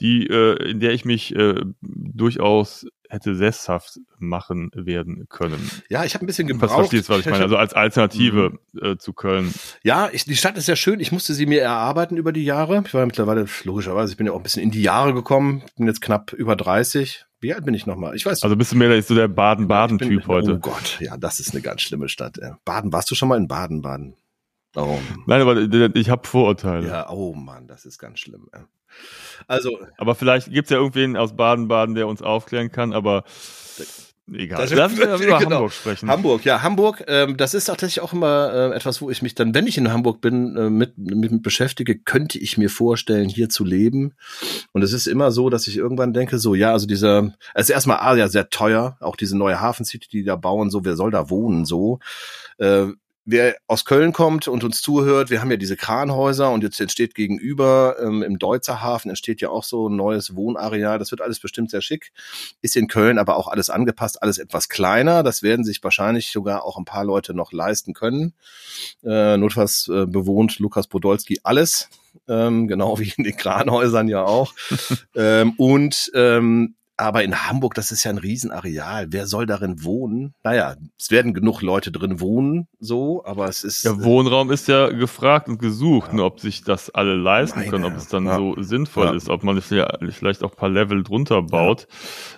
[0.00, 5.70] die äh, in der ich mich äh, durchaus hätte sesshaft machen werden können.
[5.88, 6.74] Ja, ich habe ein bisschen Was gebraucht.
[6.90, 7.42] verstehst du, was ich meine?
[7.44, 9.52] Also als Alternative äh, zu Köln.
[9.82, 11.00] Ja, ich, die Stadt ist ja schön.
[11.00, 12.82] Ich musste sie mir erarbeiten über die Jahre.
[12.86, 15.62] Ich war mittlerweile, logischerweise, ich bin ja auch ein bisschen in die Jahre gekommen.
[15.76, 17.24] Bin jetzt knapp über 30.
[17.40, 18.16] Wie alt bin ich nochmal?
[18.16, 20.58] Ich weiß Also bist du mehr so der Baden-Baden-Typ Oh heute.
[20.58, 22.38] Gott, ja, das ist eine ganz schlimme Stadt.
[22.64, 24.16] Baden, warst du schon mal in Baden, Baden?
[24.76, 26.86] Oh, Nein, aber äh, ich habe Vorurteile.
[26.86, 28.48] ja, oh Mann, das ist ganz schlimm.
[29.46, 33.24] Also, Aber vielleicht gibt's ja irgendwen aus Baden-Baden, der uns aufklären kann, aber
[34.32, 34.60] egal.
[34.60, 35.56] Das- Lass uns über genau.
[35.56, 36.10] Hamburg sprechen.
[36.10, 39.54] Hamburg, ja, Hamburg, ähm, das ist tatsächlich auch immer äh, etwas, wo ich mich dann,
[39.54, 43.64] wenn ich in Hamburg bin, äh, mit, mit, beschäftige, könnte ich mir vorstellen, hier zu
[43.64, 44.14] leben.
[44.72, 47.70] Und es ist immer so, dass ich irgendwann denke, so, ja, also dieser, es ist
[47.70, 50.96] erstmal ah, ja sehr teuer, auch diese neue Hafen City, die da bauen, so, wer
[50.96, 52.00] soll da wohnen, so.
[52.58, 52.88] Äh,
[53.30, 57.14] wer aus Köln kommt und uns zuhört, wir haben ja diese Kranhäuser und jetzt entsteht
[57.14, 60.98] gegenüber ähm, im Deutzer Hafen entsteht ja auch so ein neues Wohnareal.
[60.98, 62.12] Das wird alles bestimmt sehr schick.
[62.62, 65.22] Ist in Köln aber auch alles angepasst, alles etwas kleiner.
[65.22, 68.32] Das werden sich wahrscheinlich sogar auch ein paar Leute noch leisten können.
[69.04, 71.90] Äh, notfalls äh, bewohnt Lukas Podolski alles.
[72.28, 74.54] Ähm, genau wie in den Kranhäusern ja auch.
[75.14, 79.06] ähm, und ähm, aber in Hamburg, das ist ja ein Riesenareal.
[79.10, 80.34] Wer soll darin wohnen?
[80.42, 83.84] Naja, es werden genug Leute drin wohnen, so, aber es ist.
[83.84, 86.16] Ja, Wohnraum ist ja gefragt und gesucht, Ja.
[86.16, 88.36] nur ob sich das alle leisten Meine, können, ob es dann ja.
[88.36, 89.12] so sinnvoll Ja.
[89.14, 91.86] ist, ob man vielleicht auch ein paar Level drunter baut,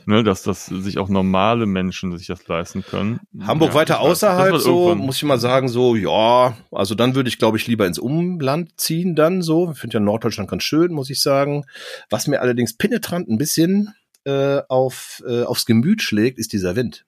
[0.07, 3.21] ne, dass das sich auch normale Menschen sich das leisten können.
[3.41, 7.29] Hamburg Ja, weiter weiß, außerhalb so, muss ich mal sagen, so, ja, also dann würde
[7.29, 9.71] ich, glaube ich, lieber ins Umland ziehen dann so.
[9.73, 11.65] Ich finde ja Norddeutschland ganz schön, muss ich sagen.
[12.11, 13.95] Was mir allerdings penetrant ein bisschen
[14.25, 17.07] äh, auf, äh, aufs Gemüt schlägt, ist dieser Wind.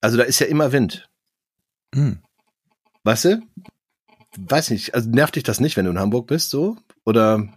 [0.00, 1.08] Also da ist ja immer Wind.
[1.94, 2.22] Hm.
[3.04, 3.42] Weißt du?
[4.36, 6.76] Weiß nicht, also nervt dich das nicht, wenn du in Hamburg bist, so?
[7.04, 7.48] Oder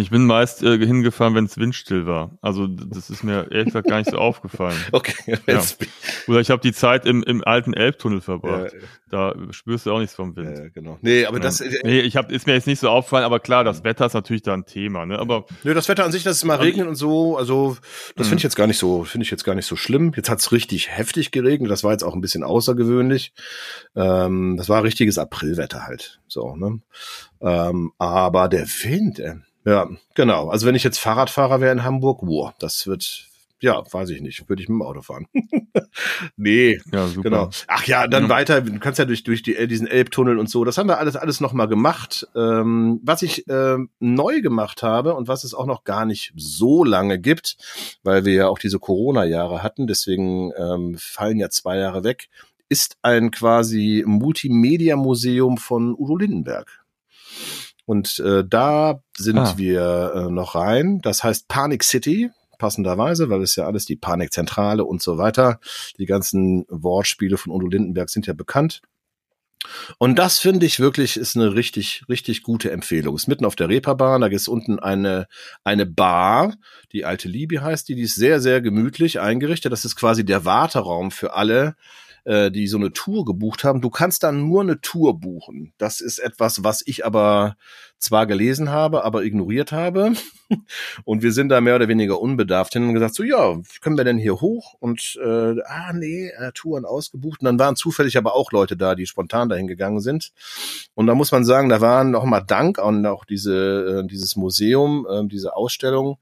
[0.00, 2.38] Ich bin meist äh, hingefahren, wenn es windstill war.
[2.40, 4.78] Also das ist mir ehrlich gesagt gar nicht so aufgefallen.
[4.92, 5.84] okay, jetzt,
[6.28, 8.74] Oder ich habe die Zeit im, im alten Elbtunnel ja, verbracht.
[9.10, 10.56] Da spürst du auch nichts vom Wind.
[10.56, 10.98] ja, genau.
[11.00, 11.42] Nee, aber Ja.
[11.42, 14.06] das, äh, Nee, ich hab, ist mir jetzt nicht so aufgefallen, aber klar, das Wetter
[14.06, 15.18] ist natürlich da ein Thema, ne?
[15.18, 17.76] Aber Nö, das Wetter an sich, dass es mal regnet und so, also
[18.14, 18.30] das Mhm.
[18.30, 20.12] finde ich jetzt gar nicht so, finde ich jetzt gar nicht so schlimm.
[20.14, 23.32] Jetzt hat's richtig heftig geregnet, das war jetzt auch ein bisschen außergewöhnlich.
[23.96, 26.80] Ähm, das war richtiges Aprilwetter halt, so, ne?
[27.40, 29.34] Ähm, aber der Wind, äh,
[29.64, 30.48] ja, genau.
[30.48, 33.26] Also wenn ich jetzt Fahrradfahrer wäre in Hamburg, boah, das wird,
[33.60, 35.26] ja, weiß ich nicht, würde ich mit dem Auto fahren.
[36.36, 37.28] nee, ja, super.
[37.28, 37.50] Genau.
[37.66, 38.28] Ach ja, dann Ja.
[38.28, 38.60] weiter.
[38.62, 40.64] Du kannst ja durch, durch die, diesen Elbtunnel und so.
[40.64, 42.26] Das haben wir alles, alles nochmal gemacht.
[42.36, 46.84] Ähm, was ich ähm, neu gemacht habe und was es auch noch gar nicht so
[46.84, 47.56] lange gibt,
[48.02, 52.28] weil wir ja auch diese Corona-Jahre hatten, deswegen ähm, fallen ja zwei Jahre weg,
[52.68, 56.84] ist ein quasi Multimedia-Museum von Udo Lindenberg.
[57.88, 59.54] Und äh, da sind Ah.
[59.56, 61.00] wir äh, noch rein.
[61.00, 62.28] Das heißt Panic City,
[62.58, 65.58] passenderweise, weil es ja alles die Panikzentrale und so weiter.
[65.98, 68.82] Die ganzen Wortspiele von Udo Lindenberg sind ja bekannt.
[69.96, 73.16] Und das finde ich wirklich ist eine richtig, richtig gute Empfehlung.
[73.16, 75.26] Ist mitten auf der Reeperbahn, da ist unten eine,
[75.64, 76.56] eine Bar,
[76.92, 79.72] die alte Liebe heißt die, die ist sehr, sehr gemütlich eingerichtet.
[79.72, 81.74] Das ist quasi der Warteraum für alle,
[82.28, 83.80] äh, die so eine Tour gebucht haben.
[83.80, 85.72] Du kannst dann nur eine Tour buchen.
[85.78, 87.56] Das ist etwas, was ich aber
[87.98, 90.12] zwar gelesen habe, aber ignoriert habe.
[91.04, 94.04] Und wir sind da mehr oder weniger unbedarft hin und gesagt, so ja, können wir
[94.04, 94.74] denn hier hoch?
[94.78, 97.40] Und äh, ah nee, äh, Touren ausgebucht.
[97.40, 100.32] Und dann waren zufällig aber auch Leute da, die spontan dahin gegangen sind.
[100.94, 104.36] Und da muss man sagen, da waren noch mal Dank an auch diese, äh, dieses
[104.36, 106.18] Museum, äh, diese Ausstellung,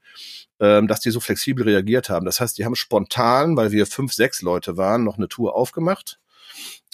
[0.59, 2.25] ähm, dass die so flexibel reagiert haben.
[2.25, 6.19] Das heißt, die haben spontan, weil wir fünf, sechs Leute waren, noch eine Tour aufgemacht.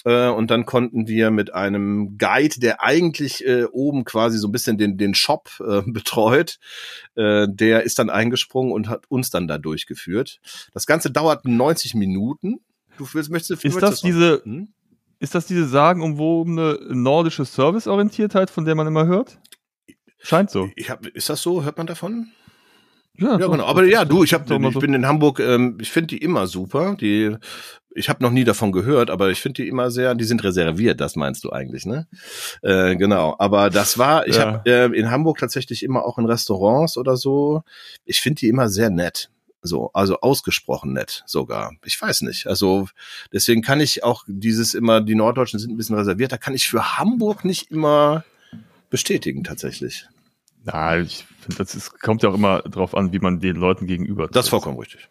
[0.04, 4.52] Äh, und dann konnten wir mit einem Guide, der eigentlich äh, oben quasi so ein
[4.52, 6.58] bisschen den, den Shop äh, betreut,
[7.16, 10.40] äh, der ist dann eingesprungen und hat uns dann da durchgeführt.
[10.72, 12.60] Das Ganze dauert 90 Minuten.
[12.98, 14.68] Du willst, möchtest, ist das diese, hm?
[15.18, 19.40] ist das diese sagenumwobene nordische Serviceorientiertheit, von der man immer hört?
[20.18, 20.70] Scheint so.
[20.76, 21.64] Ich hab, ist das so?
[21.64, 22.30] Hört man davon?
[23.18, 23.64] Ja, Ja, genau.
[23.64, 26.96] Aber ja, du, ich hab, ich bin in Hamburg, ähm, ich finde die immer super.
[27.00, 27.36] Die,
[27.94, 31.00] ich habe noch nie davon gehört, aber ich finde die immer sehr, die sind reserviert,
[31.00, 32.08] das meinst du eigentlich, ne?
[32.62, 33.36] Äh, genau.
[33.38, 34.46] Aber das war, ich Ja.
[34.64, 37.62] habe äh, in Hamburg tatsächlich immer auch in Restaurants oder so,
[38.04, 39.30] ich finde die immer sehr nett.
[39.66, 41.72] So, also ausgesprochen nett sogar.
[41.86, 42.48] Ich weiß nicht.
[42.48, 42.88] Also
[43.32, 46.98] deswegen kann ich auch dieses immer, die Norddeutschen sind ein bisschen reservierter, kann ich für
[46.98, 48.24] Hamburg nicht immer
[48.90, 50.06] bestätigen tatsächlich.
[50.66, 53.86] Ja, ich finde, das ist, kommt ja auch immer drauf an, wie man den Leuten
[53.86, 55.08] gegenüber Das ist vollkommen richtig.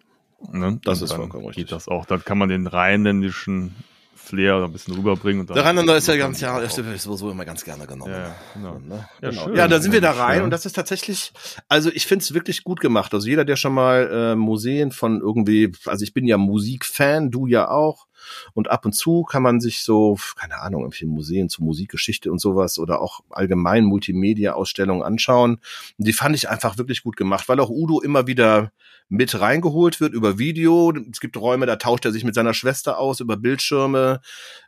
[0.52, 0.80] Ne?
[0.84, 1.66] das Und ist vollkommen richtig.
[1.66, 2.06] Geht das auch.
[2.06, 3.76] Dann kann man den rheinländischen
[4.16, 5.42] Flair ein bisschen rüberbringen.
[5.42, 8.12] Und dann Der Rheinländer ist ja ganz, ja, ist sowieso immer ganz gerne genommen.
[8.12, 8.80] Ja, ja, genau.
[8.80, 9.08] Ne?
[9.22, 9.44] Ja, genau.
[9.46, 9.56] schön.
[9.56, 10.44] ja, da sind wir da rein Ja.
[10.44, 11.34] und das ist tatsächlich,
[11.68, 13.14] also ich finde es wirklich gut gemacht.
[13.14, 17.48] Also jeder, der schon mal äh, Museen von irgendwie, also ich bin ja Musikfan, du
[17.48, 18.08] ja auch.
[18.54, 22.40] Und ab und zu kann man sich so, keine Ahnung, irgendwie Museen zu Musikgeschichte und
[22.40, 25.56] sowas oder auch allgemein Multimedia-Ausstellungen anschauen.
[25.98, 28.72] Und die fand ich einfach wirklich gut gemacht, weil auch Udo immer wieder
[29.10, 30.92] mit reingeholt wird über Video.
[31.12, 34.22] Es gibt Räume, da tauscht er sich mit seiner Schwester aus über Bildschirme.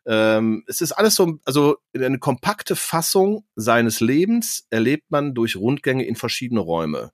[0.06, 6.06] Ähm, es ist alles so, also eine kompakte Fassung seines Lebens erlebt man durch Rundgänge
[6.06, 7.12] in verschiedene Räume.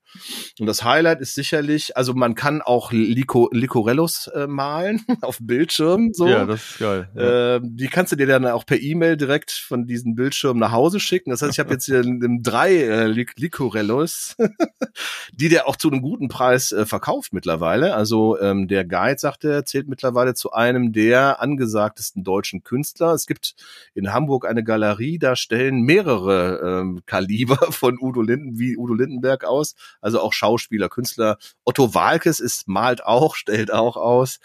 [0.60, 6.14] Und das Highlight ist sicherlich, also man kann auch Lico, Licorellos äh, malen auf Bildschirmen.
[6.14, 6.28] So.
[6.32, 7.10] Ja, das ist geil.
[7.16, 7.56] Ja.
[7.56, 11.00] Ähm, die kannst du dir dann auch per E-Mail direkt von diesen Bildschirmen nach Hause
[11.00, 11.30] schicken.
[11.32, 12.04] Das heißt, ich habe jetzt hier
[12.42, 14.36] drei äh, Lic- Licorellos,
[15.34, 17.96] die der auch zu einem guten Preis äh, verkauft mittlerweile.
[17.96, 23.14] Also ähm, der Guide, sagt er, zählt mittlerweile zu einem der angesagtesten deutschen Künstler.
[23.14, 23.56] Es gibt
[23.94, 29.44] in Hamburg eine Galerie, da stellen mehrere ähm, Kaliber von Udo Linden, wie Udo Lindenberg
[29.44, 29.76] aus.
[30.02, 31.38] Also auch Schauspieler, Künstler.
[31.64, 34.40] Otto Walkes ist, malt auch, stellt auch aus.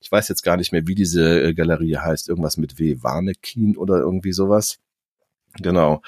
[0.00, 2.28] Ich weiß jetzt gar nicht mehr, wie diese Galerie heißt.
[2.28, 2.96] Irgendwas mit W.
[3.02, 4.78] Warnekin oder irgendwie sowas.
[5.58, 6.02] Genau.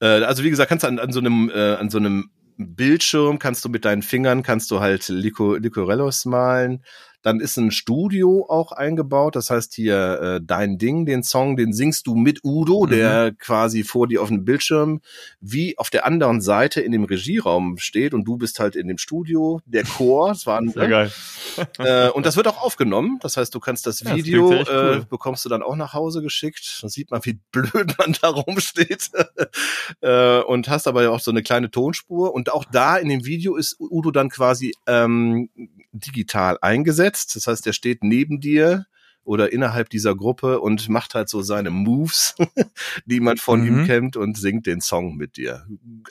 [0.00, 3.38] Äh, also wie gesagt, kannst du an, an so einem äh, an so einem Bildschirm
[3.38, 6.84] kannst du mit deinen Fingern kannst du halt Lico, Licorellos malen.
[7.24, 9.34] Dann ist ein Studio auch eingebaut.
[9.34, 12.90] Das heißt hier äh, dein Ding, den Song, den singst du mit Udo, Mhm.
[12.90, 15.00] der quasi vor dir auf dem Bildschirm
[15.40, 18.98] wie auf der anderen Seite in dem Regieraum steht und du bist halt in dem
[18.98, 19.60] Studio.
[19.64, 21.12] Der Chor, es war ein, Sehr geil.
[21.78, 23.18] äh, und das wird auch aufgenommen.
[23.22, 25.00] Das heißt, du kannst das Ja, das Video, sehr echt cool.
[25.02, 26.78] äh, bekommst du dann auch nach Hause geschickt.
[26.82, 29.10] Dann sieht man, wie blöd man da rumsteht.
[30.02, 32.34] äh, und hast aber ja auch so eine kleine Tonspur.
[32.34, 35.48] Und auch da in dem Video ist Udo dann quasi ähm,
[35.92, 37.13] digital eingesetzt.
[37.34, 38.86] Das heißt, er steht neben dir
[39.24, 42.34] oder innerhalb dieser Gruppe und macht halt so seine Moves,
[43.06, 43.66] die man von Mhm.
[43.66, 45.66] ihm kennt und singt den Song mit dir.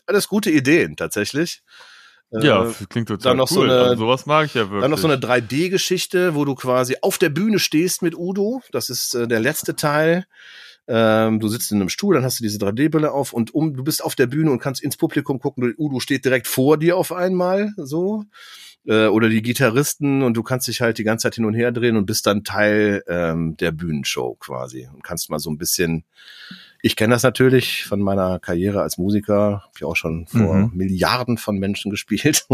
[0.08, 1.62] Alles gute Ideen tatsächlich.
[2.32, 3.70] Ja, Äh, klingt total noch so cool.
[3.70, 4.82] eine- also sowas mag ich ja wirklich.
[4.82, 8.64] dann noch so eine 3D-Geschichte, wo du quasi auf der Bühne stehst mit Udo.
[8.72, 10.26] Das ist äh, der letzte Teil.
[10.88, 13.84] Ähm, du sitzt in einem Stuhl, dann hast du diese 3D-Brille auf und um, du
[13.84, 15.76] bist auf der Bühne und kannst ins Publikum gucken.
[15.78, 18.24] Udo steht direkt vor dir auf einmal, so.
[18.86, 21.72] Äh, oder die Gitarristen und du kannst dich halt die ganze Zeit hin und her
[21.72, 26.04] drehen und bist dann Teil ähm, der Bühnenshow quasi und kannst mal so ein bisschen.
[26.86, 30.72] Ich kenne das natürlich von meiner Karriere als Musiker, hab ich auch schon vor Mhm.
[30.76, 32.46] Milliarden von Menschen gespielt.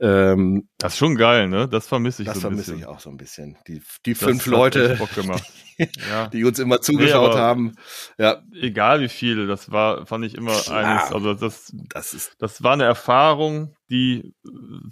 [0.00, 1.68] ähm, das ist schon geil, ne?
[1.68, 2.78] Das vermisse ich das so ein vermisse bisschen.
[2.80, 3.56] ich auch so ein bisschen.
[3.68, 5.44] Die, die Das fünf Leute, gemacht.
[6.10, 6.26] ja.
[6.26, 7.74] die uns immer zugeschaut aber- haben.
[8.18, 10.76] Ja, Egal wie viele, das war, fand ich immer Klar.
[11.00, 14.48] eines, also das, das ist das war eine Erfahrung, die äh,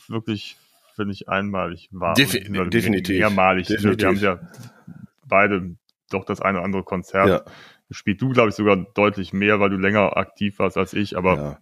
[0.08, 0.56] wirklich,
[0.94, 2.14] finde ich, einmalig war.
[2.14, 3.18] Defi- definitiv.
[3.18, 3.66] Mehrmalig.
[3.66, 4.20] Definitiv.
[4.20, 4.48] Wir haben ja
[5.26, 5.74] beide
[6.10, 7.42] doch das eine oder andere Konzert ja,
[7.88, 8.20] gespielt.
[8.22, 11.58] Du, glaube ich, sogar deutlich mehr, weil du länger aktiv warst als ich, aber ja.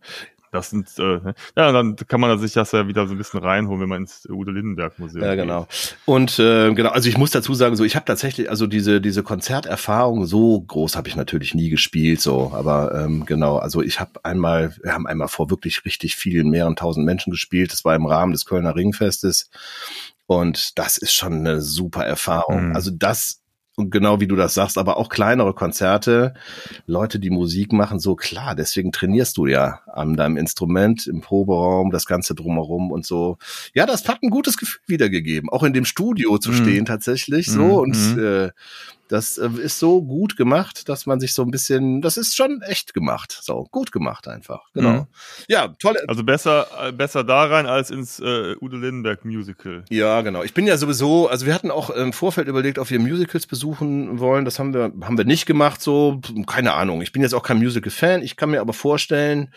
[0.52, 1.20] das sind, äh,
[1.56, 4.26] ja, dann kann man sich das ja wieder so ein bisschen reinholen, wenn man ins
[4.28, 5.66] Udo Lindenberg Museum Ja, genau.
[6.04, 9.22] Und äh, genau, also ich muss dazu sagen, so ich habe tatsächlich, also diese diese
[9.22, 14.24] Konzerterfahrung so groß habe ich natürlich nie gespielt, so, aber ähm, genau, also ich habe
[14.24, 17.72] einmal, wir haben einmal vor wirklich richtig vielen mehreren tausend Menschen gespielt.
[17.72, 19.48] Das war im Rahmen des Kölner Ringfestes
[20.26, 22.68] und das ist schon eine super Erfahrung.
[22.68, 22.74] Mhm.
[22.74, 23.42] Also das
[23.76, 26.32] und genau wie du das sagst, aber auch kleinere Konzerte,
[26.86, 31.90] Leute, die Musik machen, so klar, deswegen trainierst du ja an deinem Instrument im Proberaum,
[31.90, 33.36] das Ganze drumherum und so.
[33.74, 36.54] Ja, das hat ein gutes Gefühl wiedergegeben, auch in dem Studio zu Mhm.
[36.54, 38.24] stehen tatsächlich so Mhm, und mhm.
[38.24, 38.50] äh,
[39.08, 42.62] das äh, ist so gut gemacht, dass man sich so ein bisschen, das ist schon
[42.62, 44.90] echt gemacht, so gut gemacht einfach, genau.
[44.90, 45.06] Mhm.
[45.48, 49.84] Ja, tolle, Also besser, äh, besser da rein als ins äh, Udo Lindenberg Musical.
[49.90, 50.42] Ja, genau.
[50.42, 54.18] Ich bin ja sowieso, also wir hatten auch im Vorfeld überlegt, ob wir Musicals besuchen
[54.18, 54.44] wollen.
[54.44, 57.02] Das haben wir, haben wir nicht gemacht, so, keine Ahnung.
[57.02, 58.22] Ich bin jetzt auch kein Musical-Fan.
[58.22, 59.52] Ich kann mir aber vorstellen,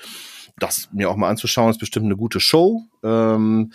[0.59, 2.83] das mir auch mal anzuschauen, ist bestimmt eine gute Show.
[3.03, 3.71] Ähm,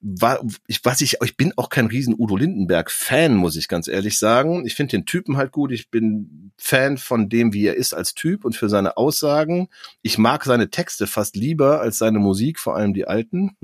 [0.00, 4.18] war, ich, was ich, ich bin auch kein riesen Udo Lindenberg-Fan, muss ich ganz ehrlich
[4.18, 4.64] sagen.
[4.66, 5.72] Ich finde den Typen halt gut.
[5.72, 9.68] Ich bin Fan von dem, wie er ist als Typ und für seine Aussagen.
[10.02, 13.56] Ich mag seine Texte fast lieber als seine Musik, vor allem die alten.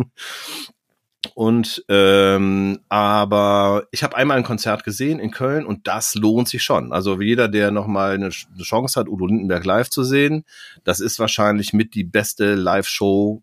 [1.35, 6.63] Und ähm, aber ich habe einmal ein Konzert gesehen in Köln und das lohnt sich
[6.63, 6.93] schon.
[6.93, 10.45] Also jeder, der noch mal eine Ch- eine Chance hat, Udo Lindenberg live zu sehen,
[10.85, 13.43] das ist wahrscheinlich mit die beste Live-Show,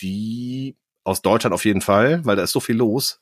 [0.00, 3.20] die aus Deutschland auf jeden Fall, weil da ist so viel los.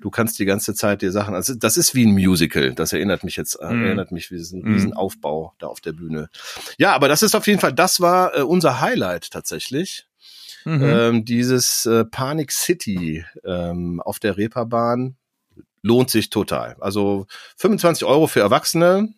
[0.00, 2.72] Du kannst die ganze Zeit dir Sachen, also das ist wie ein Musical.
[2.74, 3.84] Das erinnert mich jetzt, Mhm.
[3.84, 4.72] erinnert mich wie diesen, Mhm.
[4.72, 6.30] diesen Aufbau da auf der Bühne.
[6.78, 10.06] Ja, aber das ist auf jeden Fall, das war äh, unser Highlight tatsächlich
[10.64, 10.82] Mhm.
[10.82, 15.16] ähm, dieses äh, Panic City ähm, auf der Reeperbahn
[15.82, 16.76] lohnt sich total.
[16.80, 19.08] Also 25 Euro für Erwachsene.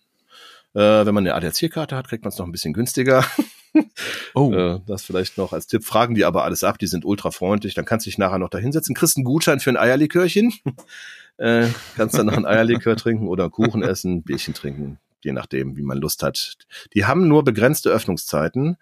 [0.75, 3.25] Äh, wenn man eine ADAC-Karte hat, kriegt man es noch ein bisschen günstiger.
[4.35, 4.53] oh.
[4.53, 5.85] Äh, das vielleicht noch als Tipp.
[5.85, 7.75] Fragen die aber alles ab, die sind ultra freundlich.
[7.75, 10.55] Dann kannst du dich nachher noch da hinsetzen, kriegst einen Gutschein für ein Eierlikörchen.
[11.37, 11.67] äh,
[11.97, 15.99] kannst dann noch ein Eierlikör trinken oder Kuchen essen, Bierchen trinken, je nachdem, wie man
[15.99, 16.57] Lust hat.
[16.95, 18.79] Die haben nur begrenzte Öffnungszeiten.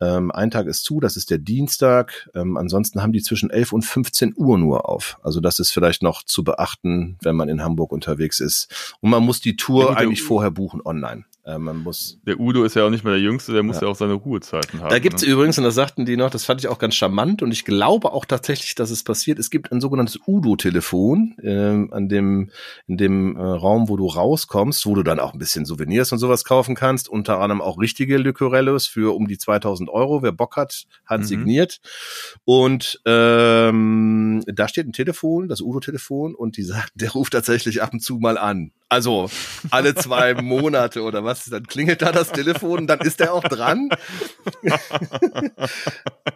[0.00, 2.28] Ähm, ein Tag ist zu, das ist der Dienstag.
[2.34, 5.18] Ähm, ansonsten haben die zwischen 11 und 15 Uhr nur auf.
[5.22, 8.96] Also das ist vielleicht noch zu beachten, wenn man in Hamburg unterwegs ist.
[9.00, 11.24] Und man muss die Ja, Tour gut, der eigentlich vorher buchen online.
[11.46, 13.82] Äh, man muss Der Udo ist ja auch nicht mehr der Jüngste, der muss Ja.
[13.82, 14.88] ja, auch seine Ruhezeiten haben.
[14.90, 15.28] da gibt's ne?
[15.28, 18.12] übrigens, und das sagten die noch, das fand ich auch ganz charmant und ich glaube
[18.12, 19.38] auch tatsächlich, dass es passiert.
[19.38, 22.50] Es gibt ein sogenanntes Udo-Telefon ähm, an dem,
[22.86, 26.18] in dem äh, Raum, wo du rauskommst, wo du dann auch ein bisschen Souvenirs und
[26.18, 27.08] sowas kaufen kannst.
[27.08, 30.22] Unter anderem auch richtige Lycorellos für um die 2000 Euro.
[30.22, 31.24] Wer Bock hat, hat Mhm.
[31.24, 31.80] signiert.
[32.44, 37.92] Und ähm, da steht ein Telefon, das Udo-Telefon, und die sagt, der ruft tatsächlich ab
[37.92, 38.72] und zu mal an.
[38.88, 39.28] Also
[39.70, 43.88] alle zwei Monate oder was, dann klingelt da das Telefon, dann ist er auch dran.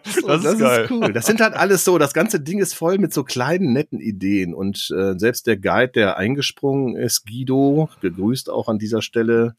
[0.04, 0.86] So, Das ist geil.
[0.90, 1.12] cool.
[1.12, 4.54] Das sind halt alles so, das ganze Ding ist voll mit so kleinen, netten Ideen.
[4.54, 9.54] Und äh, selbst der Guide, der eingesprungen ist, Guido, gegrüßt auch an dieser Stelle,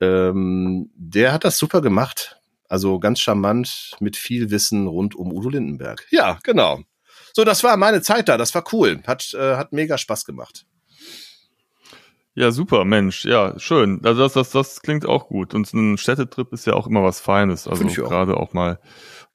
[0.00, 2.40] ähm, der hat das super gemacht.
[2.68, 6.06] Also ganz charmant, mit viel Wissen rund um Udo Lindenberg.
[6.10, 6.80] Ja, genau.
[7.32, 9.00] So, das war meine Zeit da, das war cool.
[9.06, 10.66] Hat, äh, hat mega Spaß gemacht.
[12.38, 14.00] Ja, super, Mensch, ja, schön.
[14.04, 15.54] Also das, das, das klingt auch gut.
[15.54, 17.66] Und so ein Städtetrip ist ja auch immer was Feines.
[17.66, 18.08] Also ich auch.
[18.08, 18.78] gerade auch mal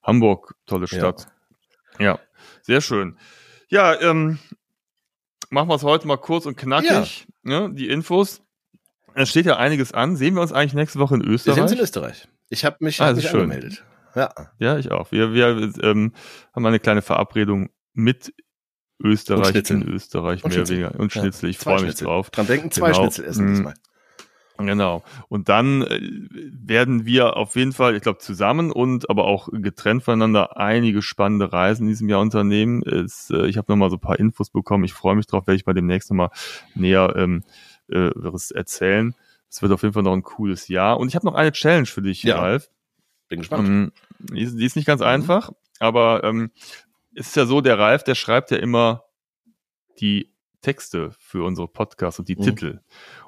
[0.02, 1.26] Hamburg, tolle Stadt.
[1.98, 2.18] Ja,
[2.62, 3.18] sehr schön.
[3.68, 4.38] Ja, ähm,
[5.50, 7.26] machen wir es heute mal kurz und knackig.
[7.42, 8.40] Ne, die Infos.
[9.12, 10.16] Es steht ja einiges an.
[10.16, 11.68] Sehen wir uns eigentlich nächste Woche in Wir Österreich?
[11.68, 12.26] sind in Österreich.
[12.48, 13.40] Ich habe mich, Ah, hab das mich schön.
[13.42, 13.84] angemeldet.
[14.14, 14.32] Ja.
[14.58, 15.12] Ja, ich auch.
[15.12, 16.14] Wir, wir ähm,
[16.54, 18.32] haben eine kleine Verabredung mit
[19.02, 20.76] Österreich in Österreich, Und mehr oder Schnitzel.
[20.84, 21.00] weniger.
[21.00, 21.20] Und Ja.
[21.22, 22.30] Schnitzel, ich Zwei freue mich drauf.
[22.30, 23.00] Dran denken, zwei Genau.
[23.02, 23.48] Schnitzel essen Mm.
[23.54, 23.74] diesmal.
[24.56, 25.02] Genau.
[25.28, 30.04] Und dann äh, werden wir auf jeden Fall, ich glaube, zusammen und aber auch getrennt
[30.04, 32.82] voneinander einige spannende Reisen in diesem Jahr unternehmen.
[32.84, 34.84] Es, äh, ich habe nochmal so ein paar Infos bekommen.
[34.84, 36.30] Ich freue mich drauf, werde ich bei demnächst nochmal
[36.76, 37.42] näher ähm,
[37.90, 38.10] äh,
[38.54, 39.14] erzählen.
[39.50, 41.00] Es wird auf jeden Fall noch ein cooles Jahr.
[41.00, 42.38] Und ich habe noch eine Challenge für dich, Ja.
[42.38, 42.70] Ralf.
[43.28, 43.68] Bin gespannt.
[43.68, 45.06] Ähm, die, ist, die ist nicht ganz Mhm.
[45.08, 46.52] einfach, aber ähm,
[47.16, 49.04] es ist ja so, der Ralf, der schreibt ja immer
[50.00, 52.42] die Texte für unsere Podcasts und die Mhm.
[52.42, 52.80] Titel.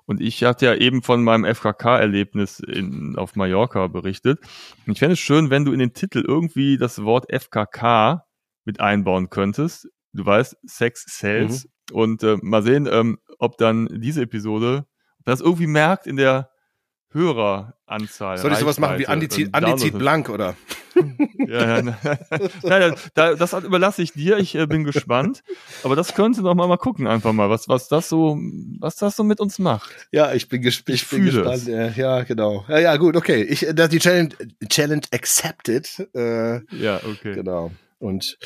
[0.06, 4.40] Und ich hatte ja eben von meinem FKK-Erlebnis in, auf Mallorca berichtet.
[4.86, 8.24] Und ich fände es schön, wenn du in den Titel irgendwie das Wort FKK
[8.64, 9.88] mit einbauen könntest.
[10.12, 11.64] Du weißt, Sex Sales.
[11.64, 11.96] Mhm.
[11.96, 14.86] Und äh, mal sehen, ähm, ob dann diese Episode,
[15.18, 16.50] ob das irgendwie merkt in der
[17.16, 18.38] Höreranzahl.
[18.38, 19.98] Soll ich sowas machen wie Andi zieht, Andi zieht Downloads.
[19.98, 20.54] blank, oder?
[21.38, 21.96] Ja, ja, nein,
[22.62, 24.38] nein, da, das überlasse ich dir.
[24.38, 25.42] Ich äh, bin gespannt.
[25.84, 28.38] Aber das könnte doch mal mal gucken einfach mal, was was das so,
[28.80, 30.08] was das so mit uns macht.
[30.10, 31.66] Ja, ich bin, gesp ich Ich bin gespannt.
[31.66, 32.64] Ja, ja, genau.
[32.68, 33.42] Ja, ja, gut, okay.
[33.42, 34.30] Ich, das die Challenge,
[34.68, 35.86] Challenge accepted.
[36.14, 37.34] Äh, Ja, okay.
[37.34, 37.70] genau.
[37.98, 38.38] Und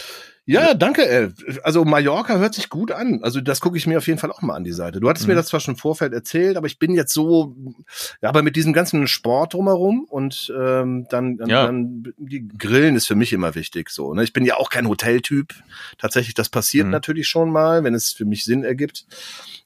[0.53, 1.09] Ja, danke.
[1.09, 1.29] Ey.
[1.63, 3.21] Also Mallorca hört sich gut an.
[3.23, 5.01] Also das gucke ich mir auf jeden Fall auch mal an die Seite.
[5.01, 5.33] Du hattest Mhm.
[5.33, 7.55] mir das zwar schon im Vorfeld erzählt, aber ich bin jetzt so,
[8.21, 11.67] ja, aber mit diesem ganzen Sport drumherum und ähm, dann, dann, Ja.
[11.67, 13.91] dann die Grillen ist für mich immer wichtig.
[13.91, 14.25] So, ne?
[14.25, 15.55] Ich bin ja auch kein Hoteltyp.
[15.99, 16.93] Tatsächlich, das passiert Mhm.
[16.93, 19.07] natürlich schon mal, wenn es für mich Sinn ergibt.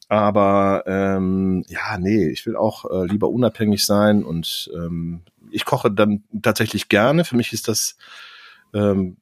[0.08, 5.90] Aber ähm, ja, nee, ich will auch äh, lieber unabhängig sein und ähm, ich koche
[5.90, 7.24] dann tatsächlich gerne.
[7.24, 7.96] Für mich ist das
[8.74, 9.16] ähm,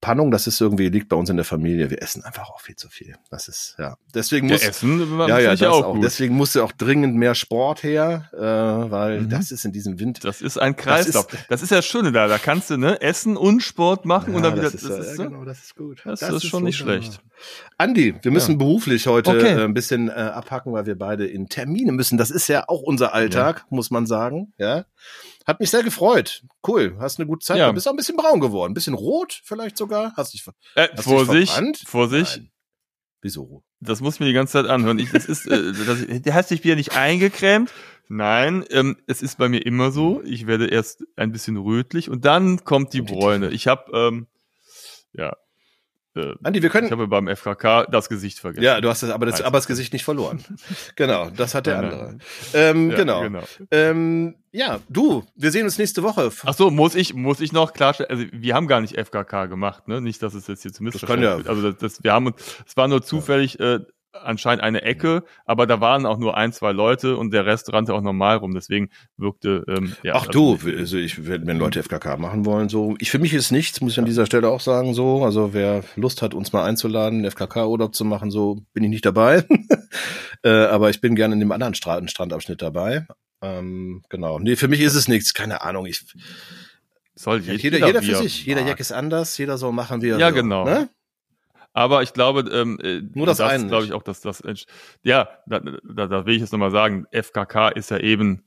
[0.00, 1.90] Entspannung, das ist irgendwie, liegt bei uns in der Familie.
[1.90, 3.16] Wir essen einfach auch viel zu viel.
[3.30, 3.96] Das ist, ja.
[4.14, 5.84] Deswegen Ja, muss, Essen ja, ja, finde das auch.
[5.86, 6.00] auch.
[6.00, 8.38] Deswegen musste auch dringend mehr Sport her, äh,
[8.92, 9.28] weil Mhm.
[9.30, 10.20] das ist in diesem Winter.
[10.22, 11.26] Das ist ein Kreislauf.
[11.48, 12.28] Das ist, ja das Schöne da.
[12.28, 14.62] Da kannst du ne Essen und Sport machen und dann wieder.
[14.70, 16.00] das ist, das ja, ist, ja, genau, das ist gut.
[16.04, 17.20] Das ist schon nicht schlecht.
[17.76, 19.58] Andi, wir müssen beruflich heute Okay.
[19.60, 22.18] äh, ein bisschen äh, abhacken, weil wir beide in Termine müssen.
[22.18, 24.52] Das ist ja auch unser Alltag, muss man sagen.
[24.58, 24.84] Ja,
[25.48, 26.44] hat mich sehr gefreut.
[26.66, 27.58] Cool, hast eine gute Zeit.
[27.58, 27.68] Ja.
[27.68, 30.12] Du bist auch ein bisschen braun geworden, ein bisschen rot vielleicht sogar.
[30.16, 31.82] Hast dich Äh, Hast dich Vorsicht, verbrannt?
[31.86, 32.36] Vorsicht.
[32.36, 32.50] Nein.
[33.20, 33.64] Wieso?
[33.80, 34.98] Das muss ich mir die ganze Zeit anhören.
[34.98, 37.72] Ich, das ist, äh, das, der hat sich wieder nicht eingecremt.
[38.08, 40.22] Nein, ähm, es ist bei mir immer so.
[40.24, 43.50] Ich werde erst ein bisschen rötlich und dann kommt die Bräune.
[43.50, 44.26] Ich habe, ähm,
[45.12, 45.36] ja,
[46.18, 46.86] äh, Andi, wir können.
[46.86, 48.64] ich habe beim FKK das Gesicht vergessen.
[48.64, 50.44] Ja, du hast das, aber das, aber das Gesicht nicht verloren.
[50.96, 52.18] genau, das hat der andere.
[52.54, 53.22] Ähm, Ja, genau.
[53.22, 53.42] genau.
[53.70, 56.30] Ähm, ja, du, wir sehen uns nächste Woche.
[56.44, 59.88] Ach so, muss ich, muss ich noch klarstellen, also wir haben gar nicht FKK gemacht,
[59.88, 60.00] ne?
[60.00, 61.50] Nicht, dass es jetzt hier zu Missverständnis ja-.
[61.50, 63.80] Also das, das, wir haben uns, es war nur zufällig äh,
[64.12, 67.94] anscheinend eine Ecke, aber da waren auch nur ein, zwei Leute und der Rest rannte
[67.94, 70.14] auch normal rum, deswegen wirkte, ähm, ja.
[70.16, 72.94] Ach du, also ich, wenn Leute FKK machen wollen, so.
[72.98, 75.24] Ich, für mich ist nichts, muss ich an dieser Stelle auch sagen, so.
[75.24, 79.44] Also wer Lust hat, uns mal einzuladen, FKK-Urlaub zu machen, so, bin ich nicht dabei.
[80.42, 83.06] äh, aber ich bin gerne in dem anderen Stra Strandabschnitt dabei.
[83.42, 84.38] Ähm, genau.
[84.38, 85.86] Nee, für mich ist es nichts, keine Ahnung.
[85.86, 86.04] Ich,
[87.14, 88.44] Soll jeder, jeder, jeder, für sich.
[88.46, 88.66] Jeder.
[88.66, 90.42] Jack ist anders, jeder soll machen, wie er Ja, will.
[90.42, 90.64] genau.
[90.64, 90.88] Ne?
[91.78, 94.42] Aber ich glaube, ähm, äh, Nur das eine glaube ich auch, dass das,
[95.04, 98.42] ja, da, da, da will ich jetzt nochmal sagen, FKK ist ja eben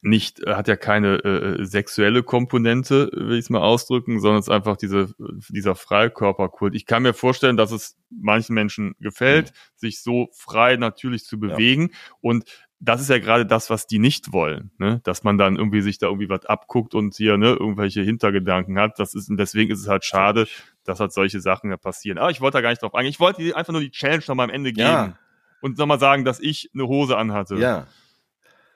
[0.00, 4.48] nicht, äh, hat ja keine äh, sexuelle Komponente, will ich es mal ausdrücken, sondern es
[4.48, 5.14] ist einfach diese,
[5.48, 6.74] dieser Freikörperkult.
[6.74, 9.56] Ich kann mir vorstellen, dass es manchen Menschen gefällt, Mhm.
[9.76, 11.90] sich so frei natürlich zu bewegen
[12.20, 12.46] und
[12.84, 15.00] das ist ja gerade das, was die nicht wollen, ne?
[15.04, 18.98] dass man dann irgendwie sich da irgendwie was abguckt und hier ne, irgendwelche Hintergedanken hat.
[18.98, 20.48] Das ist und deswegen ist es halt schade,
[20.84, 22.18] dass halt solche Sachen ja passieren.
[22.18, 23.10] Aber ich wollte da gar nicht drauf eingehen.
[23.10, 25.18] Ich wollte einfach nur die Challenge nochmal am Ende geben Ja.
[25.60, 27.56] und nochmal sagen, dass ich eine Hose anhatte.
[27.56, 27.86] Ja.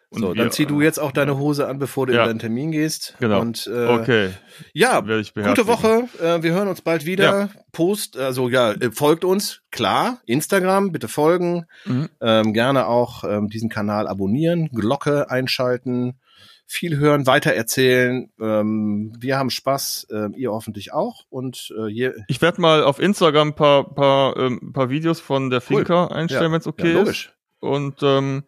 [0.09, 2.23] Und so, wir- dann zieh du jetzt auch deine Hose an, bevor du Ja.
[2.23, 3.17] in deinen Termin gehst.
[3.19, 3.41] Genau.
[3.41, 4.31] Und, äh, Okay,
[4.73, 5.67] Ja, werde ich Gute.
[5.67, 7.51] Woche, äh, wir hören uns bald wieder.
[7.73, 10.19] Post, also ja, äh, folgt uns, klar.
[10.27, 11.67] Instagram, bitte folgen.
[11.87, 12.09] Mhm.
[12.21, 16.21] Ähm, gerne auch ähm, diesen Kanal abonnieren, Glocke einschalten,
[16.67, 18.31] viel hören, weitererzählen.
[18.41, 21.25] Ähm, wir haben Spaß, ähm, ihr hoffentlich auch.
[21.29, 25.51] Und äh, hier, Ich werde mal auf Instagram ein paar, paar, ähm, paar Videos von
[25.51, 25.79] der Cool.
[25.79, 26.53] Finca einstellen, Ja.
[26.53, 26.99] wenn es okay ja, ist.
[26.99, 27.33] logisch.
[27.61, 28.45] Und ähm,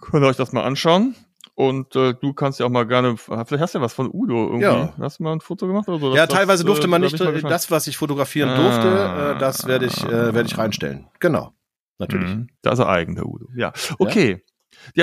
[0.00, 1.14] könnt ihr euch das mal anschauen.
[1.56, 4.46] Und äh, du kannst ja auch mal gerne, vielleicht hast du ja was von Udo
[4.46, 4.64] irgendwie.
[4.64, 4.92] Ja.
[4.98, 6.16] Hast du mal ein Foto gemacht oder so?
[6.16, 8.56] Ja, Das- teilweise das, durfte äh, man da nicht äh, das, was ich fotografieren Ah.
[8.56, 11.06] durfte, äh, das werde ich, äh, werde ich reinstellen.
[11.20, 11.52] Genau,
[11.98, 12.28] natürlich.
[12.28, 12.48] Mhm.
[12.62, 13.46] Da ist er eigen, der Udo.
[13.54, 14.30] Ja, okay.
[14.44, 14.53] Ja,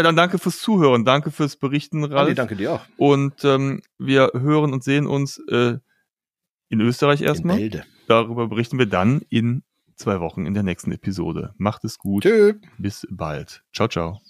[0.03, 2.21] dann danke fürs Zuhören, danke fürs Berichten, Ralf.
[2.21, 2.81] Andi, danke dir auch.
[2.97, 5.77] Und ähm, wir hören und sehen uns äh,
[6.69, 7.69] in Österreich erstmal.
[8.07, 9.63] Darüber berichten wir dann in
[9.95, 11.53] zwei Wochen in der nächsten Episode.
[11.57, 12.23] Macht es gut.
[12.23, 12.53] Tschö.
[12.77, 13.63] Bis bald.
[13.73, 14.21] Ciao, ciao.